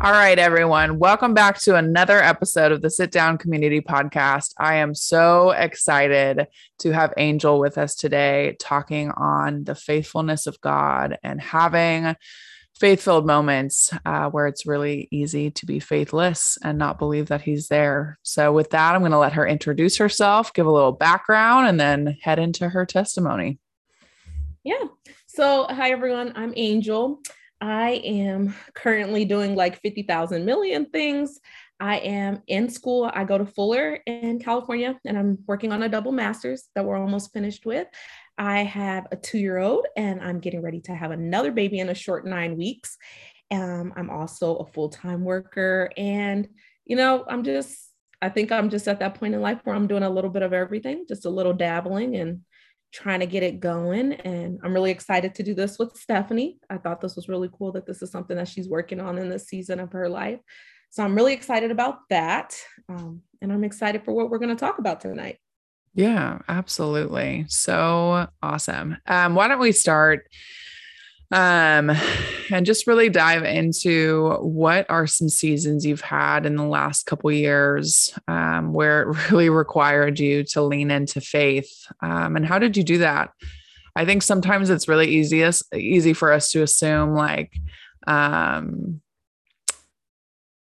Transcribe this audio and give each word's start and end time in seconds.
All 0.00 0.10
right, 0.10 0.38
everyone. 0.38 0.98
Welcome 0.98 1.34
back 1.34 1.60
to 1.60 1.76
another 1.76 2.18
episode 2.18 2.72
of 2.72 2.80
the 2.80 2.88
Sit 2.88 3.10
Down 3.10 3.36
Community 3.36 3.82
Podcast. 3.82 4.54
I 4.58 4.76
am 4.76 4.94
so 4.94 5.50
excited 5.50 6.46
to 6.78 6.92
have 6.92 7.12
Angel 7.18 7.60
with 7.60 7.76
us 7.76 7.94
today, 7.94 8.56
talking 8.58 9.10
on 9.10 9.64
the 9.64 9.74
faithfulness 9.74 10.46
of 10.46 10.58
God 10.62 11.18
and 11.22 11.42
having 11.42 12.16
faith 12.74 13.02
filled 13.02 13.26
moments 13.26 13.92
uh, 14.06 14.30
where 14.30 14.46
it's 14.46 14.64
really 14.64 15.08
easy 15.10 15.50
to 15.50 15.66
be 15.66 15.78
faithless 15.78 16.56
and 16.64 16.78
not 16.78 16.98
believe 16.98 17.28
that 17.28 17.42
He's 17.42 17.68
there. 17.68 18.18
So, 18.22 18.50
with 18.50 18.70
that, 18.70 18.94
I'm 18.94 19.02
going 19.02 19.12
to 19.12 19.18
let 19.18 19.34
her 19.34 19.46
introduce 19.46 19.98
herself, 19.98 20.54
give 20.54 20.66
a 20.66 20.72
little 20.72 20.92
background, 20.92 21.68
and 21.68 21.78
then 21.78 22.16
head 22.22 22.38
into 22.38 22.70
her 22.70 22.86
testimony. 22.86 23.58
Yeah. 24.64 24.86
So, 25.26 25.66
hi, 25.68 25.90
everyone. 25.90 26.32
I'm 26.34 26.54
Angel. 26.56 27.20
I 27.62 28.02
am 28.04 28.56
currently 28.74 29.24
doing 29.24 29.54
like 29.54 29.80
50,000 29.80 30.44
million 30.44 30.86
things. 30.86 31.38
I 31.78 31.98
am 31.98 32.42
in 32.48 32.68
school. 32.68 33.08
I 33.14 33.22
go 33.22 33.38
to 33.38 33.46
Fuller 33.46 34.00
in 34.04 34.40
California 34.40 34.98
and 35.06 35.16
I'm 35.16 35.38
working 35.46 35.70
on 35.70 35.84
a 35.84 35.88
double 35.88 36.10
master's 36.10 36.64
that 36.74 36.84
we're 36.84 36.96
almost 36.96 37.32
finished 37.32 37.64
with. 37.64 37.86
I 38.36 38.64
have 38.64 39.06
a 39.12 39.16
two 39.16 39.38
year 39.38 39.58
old 39.58 39.86
and 39.96 40.20
I'm 40.20 40.40
getting 40.40 40.60
ready 40.60 40.80
to 40.82 40.94
have 40.94 41.12
another 41.12 41.52
baby 41.52 41.78
in 41.78 41.88
a 41.88 41.94
short 41.94 42.26
nine 42.26 42.56
weeks. 42.56 42.98
Um, 43.52 43.92
I'm 43.96 44.10
also 44.10 44.56
a 44.56 44.66
full 44.66 44.88
time 44.88 45.22
worker. 45.22 45.88
And, 45.96 46.48
you 46.84 46.96
know, 46.96 47.24
I'm 47.28 47.44
just, 47.44 47.78
I 48.20 48.28
think 48.28 48.50
I'm 48.50 48.70
just 48.70 48.88
at 48.88 48.98
that 48.98 49.14
point 49.14 49.34
in 49.34 49.40
life 49.40 49.60
where 49.62 49.76
I'm 49.76 49.86
doing 49.86 50.02
a 50.02 50.10
little 50.10 50.30
bit 50.30 50.42
of 50.42 50.52
everything, 50.52 51.04
just 51.08 51.26
a 51.26 51.30
little 51.30 51.52
dabbling 51.52 52.16
and 52.16 52.40
trying 52.92 53.20
to 53.20 53.26
get 53.26 53.42
it 53.42 53.60
going. 53.60 54.12
And 54.12 54.60
I'm 54.62 54.74
really 54.74 54.90
excited 54.90 55.34
to 55.36 55.42
do 55.42 55.54
this 55.54 55.78
with 55.78 55.96
Stephanie. 55.96 56.58
I 56.68 56.76
thought 56.76 57.00
this 57.00 57.16
was 57.16 57.28
really 57.28 57.48
cool 57.56 57.72
that 57.72 57.86
this 57.86 58.02
is 58.02 58.10
something 58.10 58.36
that 58.36 58.48
she's 58.48 58.68
working 58.68 59.00
on 59.00 59.18
in 59.18 59.28
this 59.28 59.48
season 59.48 59.80
of 59.80 59.92
her 59.92 60.08
life. 60.08 60.40
So 60.90 61.02
I'm 61.02 61.14
really 61.14 61.32
excited 61.32 61.70
about 61.70 62.00
that. 62.10 62.54
Um, 62.88 63.22
and 63.40 63.50
I'm 63.50 63.64
excited 63.64 64.04
for 64.04 64.12
what 64.12 64.28
we're 64.28 64.38
going 64.38 64.54
to 64.54 64.56
talk 64.56 64.78
about 64.78 65.00
tonight. 65.00 65.38
Yeah, 65.94 66.40
absolutely. 66.48 67.46
So 67.48 68.28
awesome. 68.42 68.98
Um, 69.06 69.34
why 69.34 69.48
don't 69.48 69.58
we 69.58 69.72
start? 69.72 70.26
Um, 71.32 71.90
and 72.50 72.66
just 72.66 72.86
really 72.86 73.08
dive 73.08 73.42
into 73.44 74.30
what 74.40 74.84
are 74.90 75.06
some 75.06 75.30
seasons 75.30 75.84
you've 75.84 76.02
had 76.02 76.44
in 76.44 76.56
the 76.56 76.66
last 76.66 77.06
couple 77.06 77.32
years 77.32 78.12
um, 78.28 78.74
where 78.74 79.02
it 79.02 79.16
really 79.30 79.48
required 79.48 80.20
you 80.20 80.44
to 80.44 80.62
lean 80.62 80.90
into 80.90 81.20
faith. 81.22 81.86
Um, 82.02 82.36
and 82.36 82.46
how 82.46 82.58
did 82.58 82.76
you 82.76 82.84
do 82.84 82.98
that? 82.98 83.30
I 83.96 84.04
think 84.04 84.22
sometimes 84.22 84.70
it's 84.70 84.88
really 84.88 85.08
easiest 85.08 85.74
easy 85.74 86.12
for 86.12 86.32
us 86.32 86.50
to 86.50 86.62
assume 86.62 87.14
like 87.14 87.52
um 88.06 89.00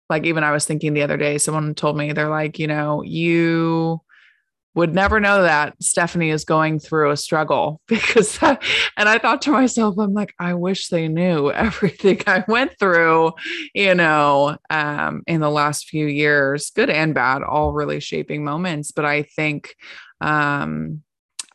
like 0.08 0.24
even 0.24 0.42
i 0.42 0.50
was 0.50 0.64
thinking 0.64 0.92
the 0.92 1.02
other 1.02 1.16
day 1.16 1.38
someone 1.38 1.74
told 1.74 1.96
me 1.96 2.12
they're 2.12 2.28
like 2.28 2.58
you 2.58 2.66
know 2.66 3.02
you 3.02 4.00
would 4.74 4.94
never 4.94 5.18
know 5.18 5.42
that 5.42 5.74
Stephanie 5.82 6.30
is 6.30 6.44
going 6.44 6.78
through 6.78 7.10
a 7.10 7.16
struggle 7.16 7.80
because 7.88 8.38
that, 8.38 8.62
and 8.96 9.08
I 9.08 9.18
thought 9.18 9.42
to 9.42 9.50
myself, 9.50 9.98
I'm 9.98 10.14
like, 10.14 10.34
I 10.38 10.54
wish 10.54 10.88
they 10.88 11.08
knew 11.08 11.50
everything 11.52 12.22
I 12.26 12.44
went 12.46 12.78
through, 12.78 13.32
you 13.74 13.94
know, 13.94 14.56
um, 14.70 15.22
in 15.26 15.40
the 15.40 15.50
last 15.50 15.88
few 15.88 16.06
years, 16.06 16.70
good 16.70 16.90
and 16.90 17.14
bad, 17.14 17.42
all 17.42 17.72
really 17.72 18.00
shaping 18.00 18.44
moments. 18.44 18.92
But 18.92 19.04
I 19.04 19.22
think, 19.22 19.74
um, 20.20 21.02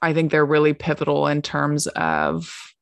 I 0.01 0.13
think 0.13 0.31
they're 0.31 0.45
really 0.45 0.73
pivotal 0.73 1.27
in 1.27 1.41
terms 1.41 1.87
of 1.87 2.72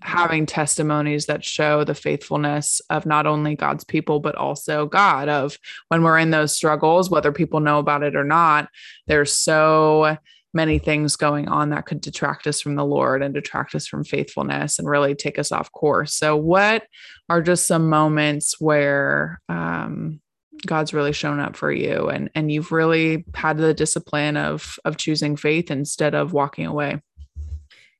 having 0.00 0.46
testimonies 0.46 1.26
that 1.26 1.44
show 1.44 1.84
the 1.84 1.94
faithfulness 1.94 2.80
of 2.90 3.06
not 3.06 3.26
only 3.26 3.56
God's 3.56 3.84
people, 3.84 4.20
but 4.20 4.34
also 4.36 4.86
God. 4.86 5.28
Of 5.28 5.58
when 5.88 6.02
we're 6.02 6.18
in 6.18 6.30
those 6.30 6.54
struggles, 6.54 7.10
whether 7.10 7.32
people 7.32 7.60
know 7.60 7.78
about 7.78 8.02
it 8.02 8.14
or 8.14 8.24
not, 8.24 8.68
there's 9.06 9.32
so 9.32 10.16
many 10.52 10.78
things 10.78 11.16
going 11.16 11.48
on 11.48 11.70
that 11.70 11.86
could 11.86 12.00
detract 12.00 12.46
us 12.46 12.60
from 12.60 12.76
the 12.76 12.84
Lord 12.84 13.22
and 13.22 13.34
detract 13.34 13.74
us 13.74 13.86
from 13.86 14.04
faithfulness 14.04 14.78
and 14.78 14.88
really 14.88 15.14
take 15.14 15.38
us 15.38 15.52
off 15.52 15.72
course. 15.72 16.14
So, 16.14 16.36
what 16.36 16.84
are 17.28 17.42
just 17.42 17.66
some 17.66 17.88
moments 17.88 18.60
where, 18.60 19.40
um, 19.48 20.20
God's 20.64 20.94
really 20.94 21.12
shown 21.12 21.38
up 21.38 21.54
for 21.54 21.70
you 21.70 22.08
and 22.08 22.30
and 22.34 22.50
you've 22.50 22.72
really 22.72 23.26
had 23.34 23.58
the 23.58 23.74
discipline 23.74 24.38
of 24.38 24.78
of 24.86 24.96
choosing 24.96 25.36
faith 25.36 25.70
instead 25.70 26.14
of 26.14 26.32
walking 26.32 26.64
away. 26.64 27.02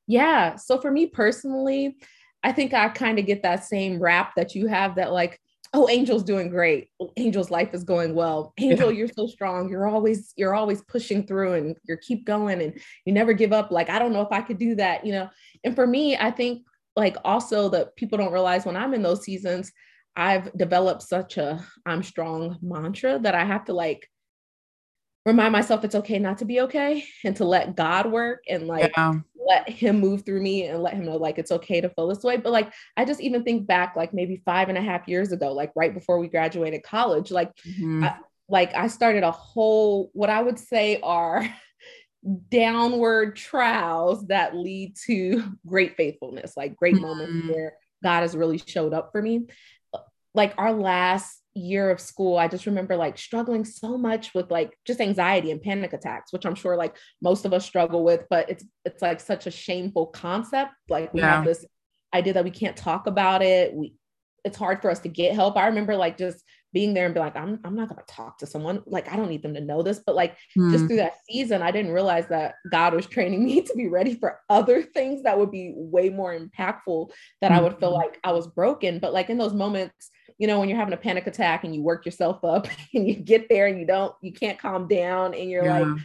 Yeah. 0.07 0.55
So 0.55 0.79
for 0.79 0.91
me 0.91 1.07
personally, 1.07 1.97
I 2.43 2.51
think 2.51 2.73
I 2.73 2.89
kind 2.89 3.19
of 3.19 3.25
get 3.25 3.43
that 3.43 3.65
same 3.65 3.99
rap 3.99 4.33
that 4.35 4.55
you 4.55 4.67
have 4.67 4.95
that 4.95 5.11
like, 5.11 5.39
oh, 5.73 5.87
Angel's 5.87 6.23
doing 6.23 6.49
great. 6.49 6.89
Angel's 7.17 7.51
life 7.51 7.73
is 7.73 7.83
going 7.83 8.15
well. 8.15 8.53
Angel, 8.57 8.91
yeah. 8.91 8.99
you're 8.99 9.07
so 9.09 9.27
strong. 9.27 9.69
You're 9.69 9.87
always, 9.87 10.33
you're 10.37 10.55
always 10.55 10.81
pushing 10.83 11.27
through 11.27 11.53
and 11.53 11.75
you 11.83 11.97
keep 11.97 12.25
going 12.25 12.61
and 12.61 12.79
you 13.05 13.13
never 13.13 13.33
give 13.33 13.51
up. 13.51 13.69
Like, 13.69 13.89
I 13.89 13.99
don't 13.99 14.13
know 14.13 14.21
if 14.21 14.31
I 14.31 14.41
could 14.41 14.57
do 14.57 14.75
that, 14.75 15.05
you 15.05 15.11
know. 15.11 15.29
And 15.63 15.75
for 15.75 15.85
me, 15.85 16.15
I 16.15 16.31
think 16.31 16.63
like 16.95 17.17
also 17.23 17.69
that 17.69 17.95
people 17.95 18.17
don't 18.17 18.31
realize 18.31 18.65
when 18.65 18.77
I'm 18.77 18.93
in 18.93 19.03
those 19.03 19.23
seasons, 19.23 19.71
I've 20.15 20.51
developed 20.57 21.03
such 21.03 21.37
a 21.37 21.63
I'm 21.85 22.01
strong 22.01 22.57
mantra 22.61 23.19
that 23.19 23.35
I 23.35 23.45
have 23.45 23.65
to 23.65 23.73
like 23.73 24.09
remind 25.25 25.51
myself 25.51 25.83
it's 25.83 25.93
okay 25.93 26.17
not 26.17 26.39
to 26.39 26.45
be 26.45 26.61
okay 26.61 27.03
and 27.23 27.35
to 27.35 27.45
let 27.45 27.75
God 27.75 28.11
work 28.11 28.43
and 28.49 28.65
like 28.65 28.93
yeah. 28.97 29.13
Let 29.47 29.69
him 29.69 29.99
move 29.99 30.25
through 30.25 30.41
me 30.41 30.65
and 30.65 30.81
let 30.81 30.93
him 30.93 31.05
know 31.05 31.17
like 31.17 31.37
it's 31.37 31.51
okay 31.51 31.81
to 31.81 31.89
feel 31.89 32.07
this 32.07 32.23
way. 32.23 32.37
But 32.37 32.51
like 32.51 32.73
I 32.95 33.05
just 33.05 33.21
even 33.21 33.43
think 33.43 33.67
back 33.67 33.95
like 33.95 34.13
maybe 34.13 34.41
five 34.45 34.69
and 34.69 34.77
a 34.77 34.81
half 34.81 35.07
years 35.07 35.31
ago, 35.31 35.53
like 35.53 35.71
right 35.75 35.93
before 35.93 36.19
we 36.19 36.27
graduated 36.27 36.83
college, 36.83 37.31
like 37.31 37.55
mm-hmm. 37.57 38.03
I, 38.03 38.17
like 38.49 38.73
I 38.75 38.87
started 38.87 39.23
a 39.23 39.31
whole 39.31 40.09
what 40.13 40.29
I 40.29 40.41
would 40.41 40.59
say 40.59 40.99
are 41.01 41.47
downward 42.49 43.35
trials 43.35 44.27
that 44.27 44.55
lead 44.55 44.95
to 45.05 45.43
great 45.65 45.95
faithfulness, 45.95 46.55
like 46.57 46.75
great 46.75 46.95
mm-hmm. 46.95 47.03
moments 47.03 47.47
where 47.47 47.73
God 48.03 48.21
has 48.21 48.35
really 48.35 48.57
showed 48.57 48.93
up 48.93 49.11
for 49.11 49.21
me. 49.21 49.47
Like 50.33 50.53
our 50.57 50.73
last 50.73 51.41
year 51.57 51.89
of 51.89 51.99
school, 51.99 52.37
I 52.37 52.47
just 52.47 52.65
remember 52.65 52.95
like 52.95 53.17
struggling 53.17 53.65
so 53.65 53.97
much 53.97 54.33
with 54.33 54.51
like 54.51 54.77
just 54.85 55.01
anxiety 55.01 55.51
and 55.51 55.61
panic 55.61 55.93
attacks, 55.93 56.31
which 56.31 56.45
I'm 56.45 56.55
sure 56.55 56.75
like 56.75 56.95
most 57.21 57.45
of 57.45 57.53
us 57.53 57.65
struggle 57.65 58.03
with, 58.03 58.25
but 58.29 58.49
it's 58.49 58.63
it's 58.85 59.01
like 59.01 59.19
such 59.19 59.47
a 59.47 59.51
shameful 59.51 60.07
concept. 60.07 60.71
Like 60.89 61.13
we 61.13 61.21
yeah. 61.21 61.35
have 61.35 61.45
this 61.45 61.65
idea 62.13 62.33
that 62.33 62.43
we 62.43 62.51
can't 62.51 62.77
talk 62.77 63.07
about 63.07 63.41
it. 63.41 63.73
We 63.73 63.95
it's 64.45 64.57
hard 64.57 64.81
for 64.81 64.89
us 64.89 64.99
to 64.99 65.09
get 65.09 65.35
help. 65.35 65.57
I 65.57 65.67
remember 65.67 65.95
like 65.95 66.17
just 66.17 66.43
being 66.77 66.93
there 66.93 67.05
and 67.05 67.13
be 67.15 67.19
like, 67.19 67.35
I'm, 67.35 67.59
I'm 67.63 67.75
not 67.75 67.89
going 67.89 67.99
to 67.99 68.13
talk 68.13 68.37
to 68.37 68.45
someone. 68.45 68.83
Like, 68.85 69.11
I 69.11 69.15
don't 69.15 69.29
need 69.29 69.41
them 69.41 69.55
to 69.55 69.59
know 69.59 69.81
this. 69.81 69.99
But 70.05 70.13
like, 70.13 70.37
mm. 70.55 70.71
just 70.71 70.85
through 70.85 70.97
that 70.97 71.15
season, 71.27 71.63
I 71.63 71.71
didn't 71.71 71.91
realize 71.91 72.27
that 72.27 72.53
God 72.69 72.93
was 72.93 73.07
training 73.07 73.43
me 73.45 73.63
to 73.63 73.73
be 73.73 73.87
ready 73.87 74.13
for 74.13 74.39
other 74.47 74.83
things 74.83 75.23
that 75.23 75.39
would 75.39 75.49
be 75.49 75.73
way 75.75 76.09
more 76.09 76.37
impactful 76.37 77.09
that 77.41 77.51
mm. 77.51 77.55
I 77.55 77.61
would 77.61 77.79
feel 77.79 77.89
mm-hmm. 77.89 78.09
like 78.09 78.19
I 78.23 78.31
was 78.31 78.45
broken. 78.45 78.99
But 78.99 79.11
like 79.11 79.31
in 79.31 79.39
those 79.39 79.55
moments, 79.55 80.11
you 80.37 80.45
know, 80.45 80.59
when 80.59 80.69
you're 80.69 80.77
having 80.77 80.93
a 80.93 80.97
panic 80.97 81.25
attack 81.25 81.63
and 81.63 81.73
you 81.73 81.81
work 81.81 82.05
yourself 82.05 82.43
up 82.43 82.67
and 82.93 83.07
you 83.07 83.15
get 83.15 83.49
there 83.49 83.65
and 83.65 83.79
you 83.79 83.87
don't, 83.87 84.13
you 84.21 84.31
can't 84.31 84.59
calm 84.59 84.87
down 84.87 85.33
and 85.33 85.49
you're 85.49 85.65
yeah. 85.65 85.79
like, 85.79 86.01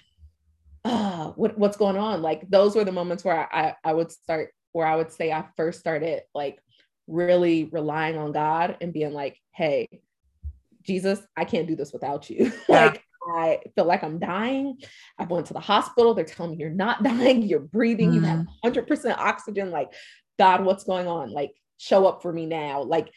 oh, 0.87 1.35
what, 1.37 1.59
what's 1.59 1.77
going 1.77 1.99
on? 1.99 2.23
Like 2.23 2.49
those 2.49 2.75
were 2.75 2.85
the 2.85 2.93
moments 2.93 3.25
where 3.25 3.47
I, 3.55 3.61
I, 3.61 3.75
I 3.91 3.93
would 3.93 4.11
start, 4.11 4.55
where 4.73 4.87
I 4.87 4.97
would 4.97 5.13
say 5.13 5.33
I 5.33 5.45
first 5.55 5.81
started 5.81 6.23
like 6.35 6.59
really 7.07 7.65
relying 7.65 8.17
on 8.17 8.33
God 8.33 8.79
and 8.81 8.91
being 8.91 9.13
like, 9.13 9.39
hey, 9.51 10.01
Jesus, 10.83 11.21
I 11.37 11.45
can't 11.45 11.67
do 11.67 11.77
this 11.77 11.93
without 11.93 12.29
you. 12.31 12.53
Yeah. 12.69 12.87
like 12.87 13.05
I 13.37 13.61
feel 13.77 13.85
like 13.85 14.03
I'm 14.03 14.19
dying. 14.19 14.79
I 15.19 15.25
went 15.25 15.47
to 15.47 15.53
the 15.53 15.61
hospital. 15.61 16.15
They're 16.15 16.25
telling 16.25 16.53
me 16.53 16.59
you're 16.59 16.71
not 16.71 17.03
dying. 17.05 17.43
You're 17.43 17.61
breathing. 17.61 18.11
Mm. 18.11 18.15
You 18.15 18.21
have 18.23 18.47
100% 18.65 18.87
mm. 18.87 19.17
oxygen. 19.17 19.71
Like, 19.71 19.93
God, 20.39 20.65
what's 20.65 20.85
going 20.85 21.07
on? 21.07 21.31
Like, 21.31 21.53
show 21.79 22.07
up 22.07 22.23
for 22.23 22.33
me 22.33 22.47
now. 22.47 22.83
Like, 22.83 23.13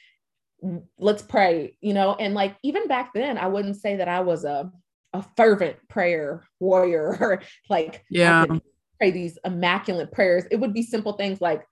let's 0.98 1.22
pray, 1.22 1.78
you 1.82 1.94
know? 1.94 2.16
And 2.16 2.34
like, 2.34 2.56
even 2.64 2.88
back 2.88 3.14
then, 3.14 3.38
I 3.38 3.48
wouldn't 3.48 3.78
say 3.78 3.98
that 3.98 4.08
I 4.08 4.22
was 4.22 4.44
a, 4.44 4.72
a 5.14 5.24
fervent 5.38 5.78
prayer 5.88 6.44
warrior 6.60 7.18
or 7.20 7.42
like, 7.70 8.04
yeah, 8.10 8.46
pray 9.00 9.12
these 9.12 9.38
immaculate 9.44 10.12
prayers. 10.12 10.46
It 10.52 10.60
would 10.60 10.74
be 10.74 10.84
simple 10.84 11.14
things 11.14 11.42
like, 11.42 11.66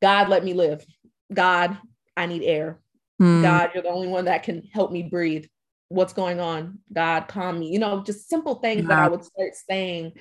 God, 0.00 0.28
let 0.28 0.44
me 0.44 0.54
live. 0.54 0.84
God, 1.32 1.76
I 2.16 2.26
need 2.26 2.42
air. 2.42 2.80
Mm. 3.20 3.42
God, 3.42 3.70
you're 3.74 3.82
the 3.82 3.88
only 3.88 4.08
one 4.08 4.26
that 4.26 4.42
can 4.42 4.62
help 4.72 4.92
me 4.92 5.02
breathe. 5.02 5.46
What's 5.88 6.12
going 6.12 6.40
on? 6.40 6.78
God, 6.92 7.28
calm 7.28 7.60
me. 7.60 7.68
You 7.68 7.78
know, 7.78 8.02
just 8.02 8.28
simple 8.28 8.56
things 8.56 8.82
yeah. 8.82 8.88
that 8.88 8.98
I 8.98 9.08
would 9.08 9.24
start 9.24 9.54
saying 9.68 10.12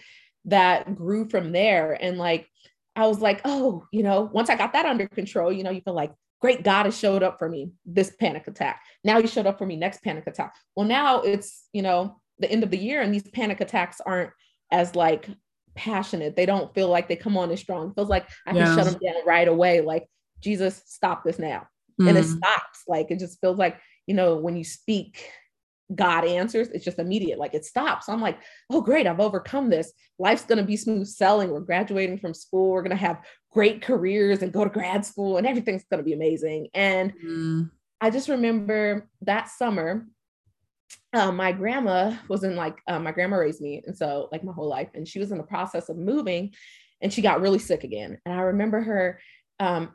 that 0.45 0.95
grew 0.95 1.29
from 1.29 1.51
there. 1.51 1.97
And 1.99 2.17
like, 2.17 2.47
I 2.95 3.05
was 3.07 3.19
like, 3.19 3.41
oh, 3.45 3.85
you 3.91 4.01
know, 4.01 4.29
once 4.31 4.49
I 4.49 4.55
got 4.55 4.73
that 4.73 4.85
under 4.85 5.07
control, 5.07 5.51
you 5.51 5.63
know, 5.63 5.71
you 5.71 5.81
feel 5.81 5.93
like, 5.93 6.13
great, 6.39 6.63
God 6.63 6.85
has 6.85 6.97
showed 6.97 7.23
up 7.23 7.37
for 7.39 7.49
me 7.49 7.71
this 7.85 8.15
panic 8.19 8.47
attack. 8.47 8.81
Now 9.03 9.19
he 9.21 9.27
showed 9.27 9.47
up 9.47 9.57
for 9.57 9.65
me 9.65 9.75
next 9.75 10.03
panic 10.03 10.25
attack. 10.27 10.55
Well, 10.75 10.87
now 10.87 11.21
it's, 11.21 11.67
you 11.73 11.81
know, 11.81 12.21
the 12.39 12.49
end 12.49 12.63
of 12.63 12.71
the 12.71 12.77
year 12.77 13.01
and 13.01 13.13
these 13.13 13.27
panic 13.29 13.59
attacks 13.61 13.99
aren't 14.05 14.31
as 14.71 14.95
like 14.95 15.27
passionate. 15.75 16.35
They 16.35 16.45
don't 16.45 16.73
feel 16.73 16.89
like 16.89 17.07
they 17.07 17.15
come 17.15 17.37
on 17.37 17.51
as 17.51 17.59
strong. 17.59 17.89
It 17.89 17.95
feels 17.95 18.09
like 18.09 18.29
I 18.45 18.53
can 18.53 18.75
shut 18.75 18.85
them 18.85 18.99
down 19.03 19.25
right 19.25 19.47
away. 19.47 19.81
Like, 19.81 20.07
Jesus, 20.39 20.81
stop 20.85 21.23
this 21.23 21.39
now 21.39 21.67
mm. 21.99 22.07
and 22.07 22.17
it 22.17 22.25
mm. 22.25 22.37
stops. 22.37 22.83
Like 22.87 23.11
it 23.11 23.19
just 23.19 23.39
feels 23.39 23.57
like, 23.57 23.79
you 24.05 24.15
know, 24.15 24.37
when 24.37 24.55
you 24.55 24.63
speak, 24.63 25.29
God 25.93 26.25
answers, 26.25 26.67
it's 26.69 26.83
just 26.83 26.99
immediate, 26.99 27.39
like 27.39 27.53
it 27.53 27.65
stops. 27.65 28.09
I'm 28.09 28.21
like, 28.21 28.39
oh, 28.69 28.81
great, 28.81 29.07
I've 29.07 29.21
overcome 29.21 29.69
this. 29.69 29.93
Life's 30.19 30.45
gonna 30.45 30.63
be 30.63 30.77
smooth 30.77 31.07
selling. 31.07 31.49
We're 31.49 31.61
graduating 31.61 32.19
from 32.19 32.33
school, 32.33 32.71
we're 32.71 32.83
gonna 32.83 32.95
have 32.95 33.23
great 33.51 33.81
careers 33.81 34.41
and 34.41 34.51
go 34.51 34.63
to 34.63 34.69
grad 34.69 35.05
school, 35.05 35.37
and 35.37 35.47
everything's 35.47 35.85
gonna 35.89 36.03
be 36.03 36.13
amazing. 36.13 36.67
And 36.73 37.13
mm. 37.23 37.71
I 38.01 38.09
just 38.09 38.29
remember 38.29 39.09
that 39.21 39.49
summer, 39.49 40.05
uh, 41.13 41.31
my 41.31 41.51
grandma 41.51 42.15
was 42.27 42.43
in 42.43 42.55
like 42.55 42.79
uh, 42.87 42.99
my 42.99 43.11
grandma 43.11 43.37
raised 43.37 43.61
me 43.61 43.81
and 43.85 43.97
so 43.97 44.29
like 44.31 44.43
my 44.43 44.53
whole 44.53 44.67
life 44.67 44.89
and 44.93 45.07
she 45.07 45.19
was 45.19 45.31
in 45.31 45.37
the 45.37 45.43
process 45.43 45.89
of 45.89 45.97
moving 45.97 46.53
and 47.01 47.11
she 47.11 47.21
got 47.21 47.41
really 47.41 47.59
sick 47.59 47.83
again 47.83 48.17
and 48.25 48.35
i 48.35 48.41
remember 48.41 48.81
her 48.81 49.19
um 49.59 49.93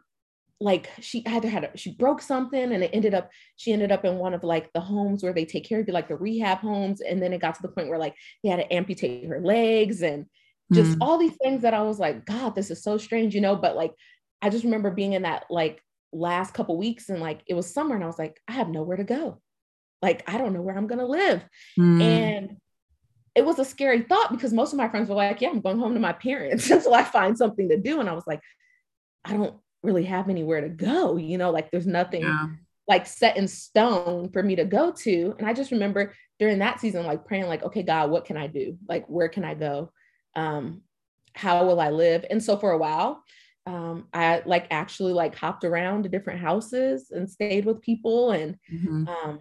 like 0.63 0.91
she 1.01 1.23
either 1.27 1.49
had 1.49 1.65
a, 1.65 1.77
she 1.77 1.93
broke 1.93 2.23
something 2.23 2.73
and 2.73 2.85
it 2.85 2.91
ended 2.93 3.15
up 3.15 3.31
she 3.57 3.73
ended 3.73 3.91
up 3.91 4.05
in 4.05 4.17
one 4.17 4.35
of 4.35 4.45
like 4.45 4.73
the 4.73 4.81
homes 4.81 5.23
where 5.23 5.33
they 5.33 5.45
take 5.45 5.65
care 5.65 5.81
of 5.81 5.87
you 5.87 5.93
like 5.93 6.09
the 6.09 6.17
rehab 6.17 6.59
homes 6.59 7.01
and 7.01 7.23
then 7.23 7.33
it 7.33 7.41
got 7.41 7.55
to 7.55 7.63
the 7.63 7.69
point 7.69 7.89
where 7.89 7.99
like 7.99 8.15
they 8.43 8.51
had 8.51 8.57
to 8.57 8.73
amputate 8.73 9.27
her 9.27 9.41
legs 9.41 10.03
and 10.03 10.27
just 10.73 10.93
mm. 10.93 10.99
all 11.01 11.19
these 11.19 11.37
things 11.43 11.63
that 11.63 11.75
i 11.75 11.83
was 11.83 11.99
like 11.99 12.25
god 12.25 12.55
this 12.55 12.71
is 12.71 12.83
so 12.83 12.97
strange 12.97 13.35
you 13.35 13.41
know 13.41 13.57
but 13.57 13.77
like 13.77 13.93
i 14.41 14.49
just 14.49 14.65
remember 14.65 14.91
being 14.91 15.13
in 15.13 15.23
that 15.23 15.45
like 15.51 15.83
last 16.13 16.55
couple 16.55 16.77
weeks 16.77 17.09
and 17.09 17.21
like 17.21 17.43
it 17.47 17.55
was 17.55 17.73
summer 17.73 17.95
and 17.95 18.05
i 18.05 18.07
was 18.07 18.19
like 18.19 18.41
i 18.49 18.53
have 18.53 18.69
nowhere 18.69 18.97
to 18.97 19.05
go 19.05 19.41
like, 20.03 20.25
I 20.27 20.37
don't 20.37 20.53
know 20.53 20.61
where 20.61 20.77
I'm 20.77 20.89
going 20.89 20.99
to 20.99 21.07
live. 21.07 21.45
Mm. 21.79 22.03
And 22.03 22.57
it 23.35 23.47
was 23.47 23.59
a 23.59 23.65
scary 23.65 24.03
thought 24.03 24.33
because 24.33 24.53
most 24.53 24.73
of 24.73 24.77
my 24.77 24.89
friends 24.89 25.09
were 25.09 25.15
like, 25.15 25.41
yeah, 25.41 25.49
I'm 25.49 25.61
going 25.61 25.79
home 25.79 25.95
to 25.95 26.01
my 26.01 26.13
parents 26.13 26.69
until 26.71 26.93
I 26.93 27.05
find 27.05 27.39
something 27.39 27.69
to 27.69 27.79
do. 27.79 28.01
And 28.01 28.09
I 28.09 28.13
was 28.13 28.27
like, 28.27 28.41
I 29.25 29.33
don't 29.33 29.55
really 29.83 30.05
have 30.05 30.29
anywhere 30.29 30.61
to 30.61 30.69
go. 30.69 31.17
You 31.17 31.39
know, 31.39 31.51
like 31.51 31.71
there's 31.71 31.87
nothing 31.87 32.23
yeah. 32.23 32.47
like 32.89 33.07
set 33.07 33.37
in 33.37 33.49
stone 33.49 34.31
for 34.31 34.43
me 34.43 34.57
to 34.57 34.65
go 34.65 34.93
to. 34.93 35.35
And 35.39 35.47
I 35.47 35.53
just 35.53 35.71
remember 35.71 36.15
during 36.39 36.59
that 36.59 36.81
season, 36.81 37.07
like 37.07 37.25
praying, 37.25 37.47
like, 37.47 37.63
okay, 37.63 37.83
God, 37.83 38.11
what 38.11 38.25
can 38.25 38.37
I 38.37 38.47
do? 38.47 38.79
Like, 38.89 39.07
where 39.07 39.29
can 39.29 39.45
I 39.45 39.55
go? 39.55 39.93
Um, 40.35 40.83
how 41.35 41.67
will 41.67 41.81
I 41.81 41.91
live? 41.91 42.25
And 42.31 42.43
so 42.43 42.57
for 42.57 42.73
a 42.73 42.79
while, 42.79 43.23
um, 43.67 44.09
I 44.13 44.43
like 44.45 44.67
actually 44.71 45.13
like 45.13 45.37
hopped 45.37 45.65
around 45.65 46.03
to 46.03 46.09
different 46.09 46.41
houses 46.41 47.11
and 47.11 47.31
stayed 47.31 47.65
with 47.65 47.81
people 47.81 48.33
and 48.33 48.57
mm-hmm. 48.73 49.07
um, 49.07 49.41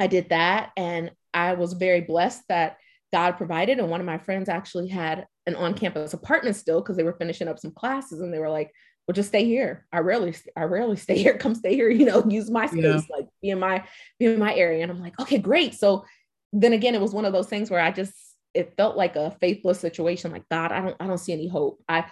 I 0.00 0.08
did 0.08 0.30
that 0.30 0.72
and 0.76 1.12
I 1.32 1.54
was 1.54 1.74
very 1.74 2.00
blessed 2.00 2.42
that 2.48 2.78
God 3.12 3.32
provided. 3.32 3.78
And 3.78 3.90
one 3.90 4.00
of 4.00 4.06
my 4.06 4.18
friends 4.18 4.48
actually 4.48 4.88
had 4.88 5.26
an 5.46 5.54
on 5.54 5.74
campus 5.74 6.14
apartment 6.14 6.56
still 6.56 6.80
because 6.80 6.96
they 6.96 7.04
were 7.04 7.16
finishing 7.16 7.48
up 7.48 7.58
some 7.58 7.70
classes 7.70 8.20
and 8.20 8.32
they 8.32 8.38
were 8.38 8.50
like, 8.50 8.72
well, 9.06 9.14
just 9.14 9.28
stay 9.28 9.44
here. 9.44 9.86
I 9.92 9.98
rarely, 9.98 10.34
I 10.56 10.64
rarely 10.64 10.96
stay 10.96 11.16
here. 11.18 11.38
Come 11.38 11.54
stay 11.54 11.74
here, 11.74 11.88
you 11.88 12.06
know, 12.06 12.24
use 12.28 12.50
my 12.50 12.66
space, 12.66 12.82
yeah. 12.82 13.00
like 13.08 13.28
be 13.40 13.50
in 13.50 13.60
my, 13.60 13.84
be 14.18 14.26
in 14.26 14.38
my 14.38 14.54
area. 14.54 14.82
And 14.82 14.90
I'm 14.90 15.00
like, 15.00 15.18
okay, 15.20 15.38
great. 15.38 15.74
So 15.74 16.04
then 16.52 16.72
again, 16.72 16.94
it 16.94 17.00
was 17.00 17.12
one 17.12 17.24
of 17.24 17.32
those 17.32 17.48
things 17.48 17.70
where 17.70 17.80
I 17.80 17.92
just, 17.92 18.12
it 18.52 18.74
felt 18.76 18.96
like 18.96 19.16
a 19.16 19.36
faithless 19.40 19.78
situation. 19.78 20.32
Like, 20.32 20.48
God, 20.50 20.72
I 20.72 20.80
don't, 20.80 20.96
I 20.98 21.06
don't 21.06 21.18
see 21.18 21.32
any 21.32 21.46
hope. 21.46 21.82
I, 21.88 22.06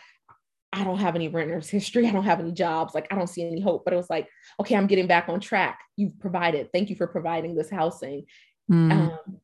I 0.73 0.85
don't 0.85 0.99
have 0.99 1.15
any 1.15 1.29
renters 1.29 1.69
history. 1.71 2.07
I 2.07 2.13
don't 2.13 2.25
have 2.25 2.41
any 2.41 2.53
jobs. 2.53 2.95
Like 2.95 3.09
I 3.11 3.17
don't 3.17 3.29
see 3.29 3.47
any 3.47 3.61
hope. 3.61 3.85
But 3.85 3.95
it 3.95 3.97
was 3.97 4.11
like, 4.11 4.29
okay, 4.61 4.77
I'm 4.77 4.87
getting 4.87 5.07
back 5.07 5.29
on 5.29 5.41
track. 5.41 5.81
You've 5.97 6.19
provided. 6.19 6.73
Thank 6.73 6.91
you 6.91 6.97
for 6.97 7.07
providing 7.07 7.55
this 7.55 7.71
housing. 7.71 8.27
Mm. 8.71 8.93
Um, 8.93 9.41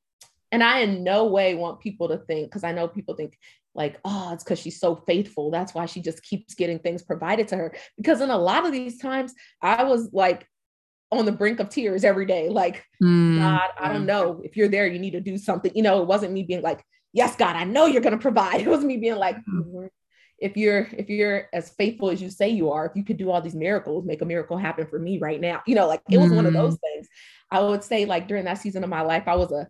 and 0.53 0.63
I 0.65 0.81
in 0.81 1.05
no 1.05 1.27
way 1.27 1.55
want 1.55 1.81
people 1.81 2.09
to 2.09 2.19
think, 2.19 2.51
because 2.51 2.65
I 2.65 2.73
know 2.73 2.89
people 2.89 3.15
think 3.15 3.39
like, 3.75 3.99
oh, 4.05 4.33
it's 4.33 4.43
because 4.43 4.59
she's 4.59 4.81
so 4.81 4.97
faithful. 4.97 5.51
That's 5.51 5.75
why 5.75 5.87
she 5.87 6.01
just 6.01 6.23
keeps 6.23 6.55
getting 6.55 6.79
things 6.79 7.03
provided 7.03 7.49
to 7.49 7.57
her. 7.57 7.75
Because 7.97 8.21
in 8.21 8.31
a 8.31 8.39
lot 8.39 8.67
of 8.67 8.73
these 8.73 8.99
times, 8.99 9.35
I 9.63 9.85
was 9.85 10.11
like 10.13 10.47
on 11.13 11.25
the 11.25 11.33
brink 11.33 11.61
of 11.61 11.69
tears 11.69 12.05
every 12.05 12.27
day. 12.27 12.49
Like, 12.49 12.85
mm. 13.03 13.39
God, 13.39 13.71
I 13.79 13.93
don't 13.93 14.07
know. 14.07 14.41
If 14.45 14.57
you're 14.57 14.69
there, 14.69 14.87
you 14.87 14.99
need 14.99 15.13
to 15.13 15.21
do 15.21 15.39
something. 15.39 15.73
You 15.75 15.83
know, 15.83 16.03
it 16.03 16.07
wasn't 16.07 16.33
me 16.33 16.43
being 16.43 16.63
like, 16.63 16.85
yes, 17.13 17.37
God, 17.37 17.57
I 17.57 17.65
know 17.65 17.87
you're 17.87 18.03
going 18.03 18.17
to 18.17 18.23
provide. 18.23 18.61
It 18.61 18.69
was 18.69 18.85
me 18.85 18.97
being 18.97 19.17
like, 19.17 19.37
mm 19.37 19.89
if 20.41 20.57
you're 20.57 20.89
if 20.97 21.09
you're 21.09 21.49
as 21.53 21.71
faithful 21.71 22.11
as 22.11 22.21
you 22.21 22.31
say 22.31 22.49
you 22.49 22.71
are 22.71 22.87
if 22.87 22.93
you 22.97 23.05
could 23.05 23.19
do 23.19 23.31
all 23.31 23.41
these 23.41 23.55
miracles 23.55 24.05
make 24.07 24.23
a 24.23 24.25
miracle 24.25 24.57
happen 24.57 24.87
for 24.87 24.99
me 24.99 25.19
right 25.19 25.41
now 25.41 25.63
you 25.67 25.75
know 25.75 25.87
like 25.87 26.01
it 26.11 26.19
was 26.19 26.31
mm. 26.33 26.37
one 26.37 26.47
of 26.47 26.53
those 26.53 26.77
mm. 26.77 26.81
things 26.81 27.09
i 27.51 27.61
would 27.61 27.85
say 27.85 28.07
like 28.07 28.27
during 28.27 28.45
that 28.45 28.59
season 28.59 28.83
of 28.83 28.91
my 28.91 29.03
life 29.03 29.25
i 29.27 29.35
was 29.35 29.53
a 29.53 29.69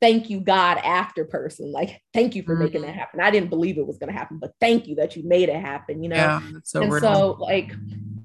thank 0.00 0.30
you 0.30 0.40
god 0.40 0.78
after 0.78 1.24
person 1.24 1.72
like 1.72 2.02
thank 2.14 2.34
you 2.34 2.42
for 2.42 2.56
mm. 2.56 2.60
making 2.60 2.82
that 2.82 2.94
happen 2.94 3.20
i 3.20 3.30
didn't 3.30 3.50
believe 3.50 3.78
it 3.78 3.86
was 3.86 3.98
going 3.98 4.12
to 4.12 4.18
happen 4.18 4.38
but 4.38 4.52
thank 4.60 4.86
you 4.86 4.94
that 4.94 5.16
you 5.16 5.22
made 5.22 5.48
it 5.48 5.60
happen 5.60 6.02
you 6.02 6.08
know 6.08 6.16
yeah, 6.16 6.40
so 6.64 6.82
and 6.82 6.92
so 7.00 7.36
like 7.38 7.72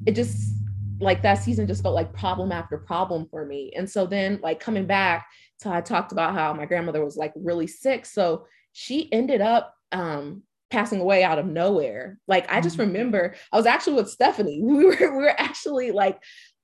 it 0.06 0.14
just 0.14 0.54
like 1.00 1.22
that 1.22 1.36
season 1.36 1.68
just 1.68 1.84
felt 1.84 1.96
like 1.96 2.14
problem 2.14 2.52
after 2.52 2.78
problem 2.78 3.28
for 3.30 3.46
me 3.46 3.72
and 3.76 3.90
so 3.90 4.06
then 4.06 4.40
like 4.42 4.60
coming 4.60 4.86
back 4.86 5.28
so 5.58 5.72
i 5.72 5.82
talked 5.82 6.12
about 6.12 6.34
how 6.34 6.54
my 6.54 6.66
grandmother 6.66 7.04
was 7.04 7.18
like 7.18 7.34
really 7.36 7.68
sick 7.68 8.06
so 8.06 8.46
she 8.72 9.12
ended 9.12 9.42
up 9.42 9.76
um 9.92 10.42
passing 10.76 11.00
away 11.00 11.24
out 11.24 11.40
of 11.40 11.46
nowhere. 11.46 12.20
Like 12.28 12.52
I 12.52 12.60
just 12.60 12.78
mm-hmm. 12.78 12.92
remember 12.92 13.36
I 13.52 13.58
was 13.58 13.66
actually 13.66 13.96
with 13.96 14.10
Stephanie. 14.10 14.62
We 14.66 14.86
were 14.86 14.98
we 14.98 15.08
were 15.08 15.40
actually 15.40 15.92
like 15.92 16.22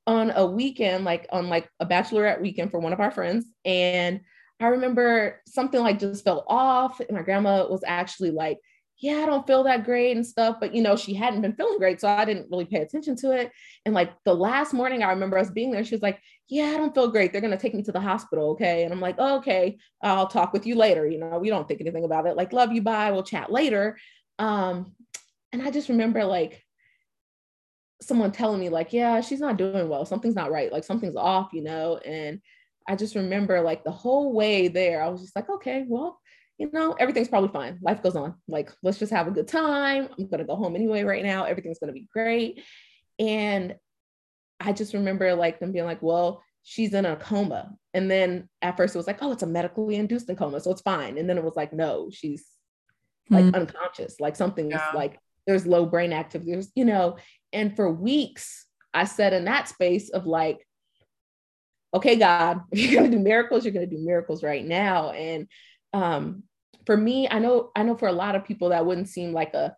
on 0.07 0.31
a 0.31 0.45
weekend, 0.45 1.05
like 1.05 1.27
on 1.31 1.47
like 1.47 1.69
a 1.79 1.85
bachelorette 1.85 2.41
weekend 2.41 2.71
for 2.71 2.79
one 2.79 2.93
of 2.93 2.99
our 2.99 3.11
friends. 3.11 3.45
And 3.63 4.21
I 4.61 4.67
remember 4.67 5.41
something 5.47 5.81
like 5.81 5.99
just 5.99 6.23
fell 6.23 6.45
off. 6.47 6.99
And 6.99 7.17
my 7.17 7.23
grandma 7.23 7.67
was 7.67 7.83
actually 7.85 8.31
like, 8.31 8.59
yeah, 8.99 9.17
I 9.23 9.25
don't 9.25 9.47
feel 9.47 9.63
that 9.63 9.83
great 9.83 10.15
and 10.15 10.25
stuff. 10.25 10.57
But 10.59 10.75
you 10.75 10.83
know, 10.83 10.95
she 10.95 11.15
hadn't 11.15 11.41
been 11.41 11.55
feeling 11.55 11.79
great. 11.79 11.99
So 11.99 12.07
I 12.07 12.23
didn't 12.23 12.49
really 12.51 12.65
pay 12.65 12.81
attention 12.81 13.15
to 13.17 13.31
it. 13.31 13.51
And 13.85 13.95
like 13.95 14.11
the 14.25 14.35
last 14.35 14.73
morning, 14.73 15.01
I 15.01 15.09
remember 15.09 15.39
us 15.39 15.49
being 15.49 15.71
there. 15.71 15.83
She 15.83 15.95
was 15.95 16.03
like, 16.03 16.21
Yeah, 16.47 16.67
I 16.67 16.77
don't 16.77 16.93
feel 16.93 17.07
great. 17.07 17.31
They're 17.31 17.41
gonna 17.41 17.57
take 17.57 17.73
me 17.73 17.81
to 17.83 17.91
the 17.91 17.99
hospital. 17.99 18.51
Okay. 18.51 18.83
And 18.83 18.93
I'm 18.93 19.01
like, 19.01 19.15
oh, 19.17 19.37
okay, 19.37 19.77
I'll 20.03 20.27
talk 20.27 20.53
with 20.53 20.67
you 20.67 20.75
later. 20.75 21.09
You 21.09 21.17
know, 21.17 21.39
we 21.39 21.49
don't 21.49 21.67
think 21.67 21.81
anything 21.81 22.05
about 22.05 22.27
it. 22.27 22.37
Like, 22.37 22.53
love 22.53 22.71
you, 22.71 22.83
bye. 22.83 23.11
We'll 23.11 23.23
chat 23.23 23.51
later. 23.51 23.97
Um, 24.37 24.93
and 25.51 25.63
I 25.63 25.71
just 25.71 25.89
remember 25.89 26.23
like 26.23 26.63
someone 28.01 28.31
telling 28.31 28.59
me, 28.59 28.69
like, 28.69 28.93
yeah, 28.93 29.21
she's 29.21 29.39
not 29.39 29.57
doing 29.57 29.89
well. 29.89 30.05
Something's 30.05 30.35
not 30.35 30.51
right. 30.51 30.71
Like 30.71 30.83
something's 30.83 31.15
off, 31.15 31.49
you 31.53 31.63
know. 31.63 31.97
And 31.97 32.39
I 32.87 32.95
just 32.95 33.15
remember 33.15 33.61
like 33.61 33.83
the 33.83 33.91
whole 33.91 34.33
way 34.33 34.67
there, 34.67 35.01
I 35.01 35.09
was 35.09 35.21
just 35.21 35.35
like, 35.35 35.49
okay, 35.49 35.85
well, 35.87 36.19
you 36.57 36.69
know, 36.71 36.93
everything's 36.93 37.27
probably 37.27 37.49
fine. 37.49 37.79
Life 37.81 38.03
goes 38.03 38.15
on. 38.15 38.35
Like, 38.47 38.71
let's 38.83 38.99
just 38.99 39.11
have 39.11 39.27
a 39.27 39.31
good 39.31 39.47
time. 39.47 40.09
I'm 40.17 40.27
going 40.27 40.39
to 40.39 40.45
go 40.45 40.55
home 40.55 40.75
anyway 40.75 41.03
right 41.03 41.23
now. 41.23 41.45
Everything's 41.45 41.79
going 41.79 41.87
to 41.87 41.99
be 41.99 42.07
great. 42.13 42.63
And 43.17 43.75
I 44.59 44.73
just 44.73 44.93
remember 44.93 45.33
like 45.33 45.59
them 45.59 45.71
being 45.71 45.85
like, 45.85 46.01
well, 46.01 46.43
she's 46.63 46.93
in 46.93 47.05
a 47.05 47.15
coma. 47.15 47.71
And 47.93 48.09
then 48.09 48.47
at 48.61 48.77
first 48.77 48.93
it 48.93 48.99
was 48.99 49.07
like, 49.07 49.19
oh, 49.21 49.31
it's 49.31 49.43
a 49.43 49.47
medically 49.47 49.95
induced 49.95 50.29
coma. 50.37 50.59
So 50.59 50.71
it's 50.71 50.81
fine. 50.81 51.17
And 51.17 51.29
then 51.29 51.37
it 51.37 51.43
was 51.43 51.55
like, 51.55 51.73
no, 51.73 52.09
she's 52.11 52.45
like 53.29 53.45
mm-hmm. 53.45 53.55
unconscious. 53.55 54.19
Like 54.19 54.35
something's 54.35 54.71
yeah. 54.71 54.91
like 54.93 55.19
there's 55.47 55.65
low 55.65 55.85
brain 55.85 56.13
activity. 56.13 56.51
There's, 56.51 56.71
you 56.75 56.85
know, 56.85 57.17
and 57.51 57.75
for 57.75 57.91
weeks 57.91 58.67
I 58.93 59.05
said 59.05 59.33
in 59.33 59.45
that 59.45 59.67
space 59.67 60.09
of 60.09 60.27
like, 60.27 60.65
okay, 61.93 62.15
God, 62.15 62.61
if 62.71 62.79
you're 62.91 63.01
gonna 63.01 63.15
do 63.15 63.19
miracles, 63.19 63.65
you're 63.65 63.73
gonna 63.73 63.85
do 63.85 63.97
miracles 63.97 64.43
right 64.43 64.65
now. 64.65 65.11
And 65.11 65.47
um, 65.93 66.43
for 66.85 66.95
me, 66.95 67.27
I 67.29 67.39
know 67.39 67.71
I 67.75 67.83
know 67.83 67.95
for 67.95 68.07
a 68.07 68.13
lot 68.13 68.35
of 68.35 68.45
people 68.45 68.69
that 68.69 68.85
wouldn't 68.85 69.09
seem 69.09 69.33
like 69.33 69.53
a 69.53 69.75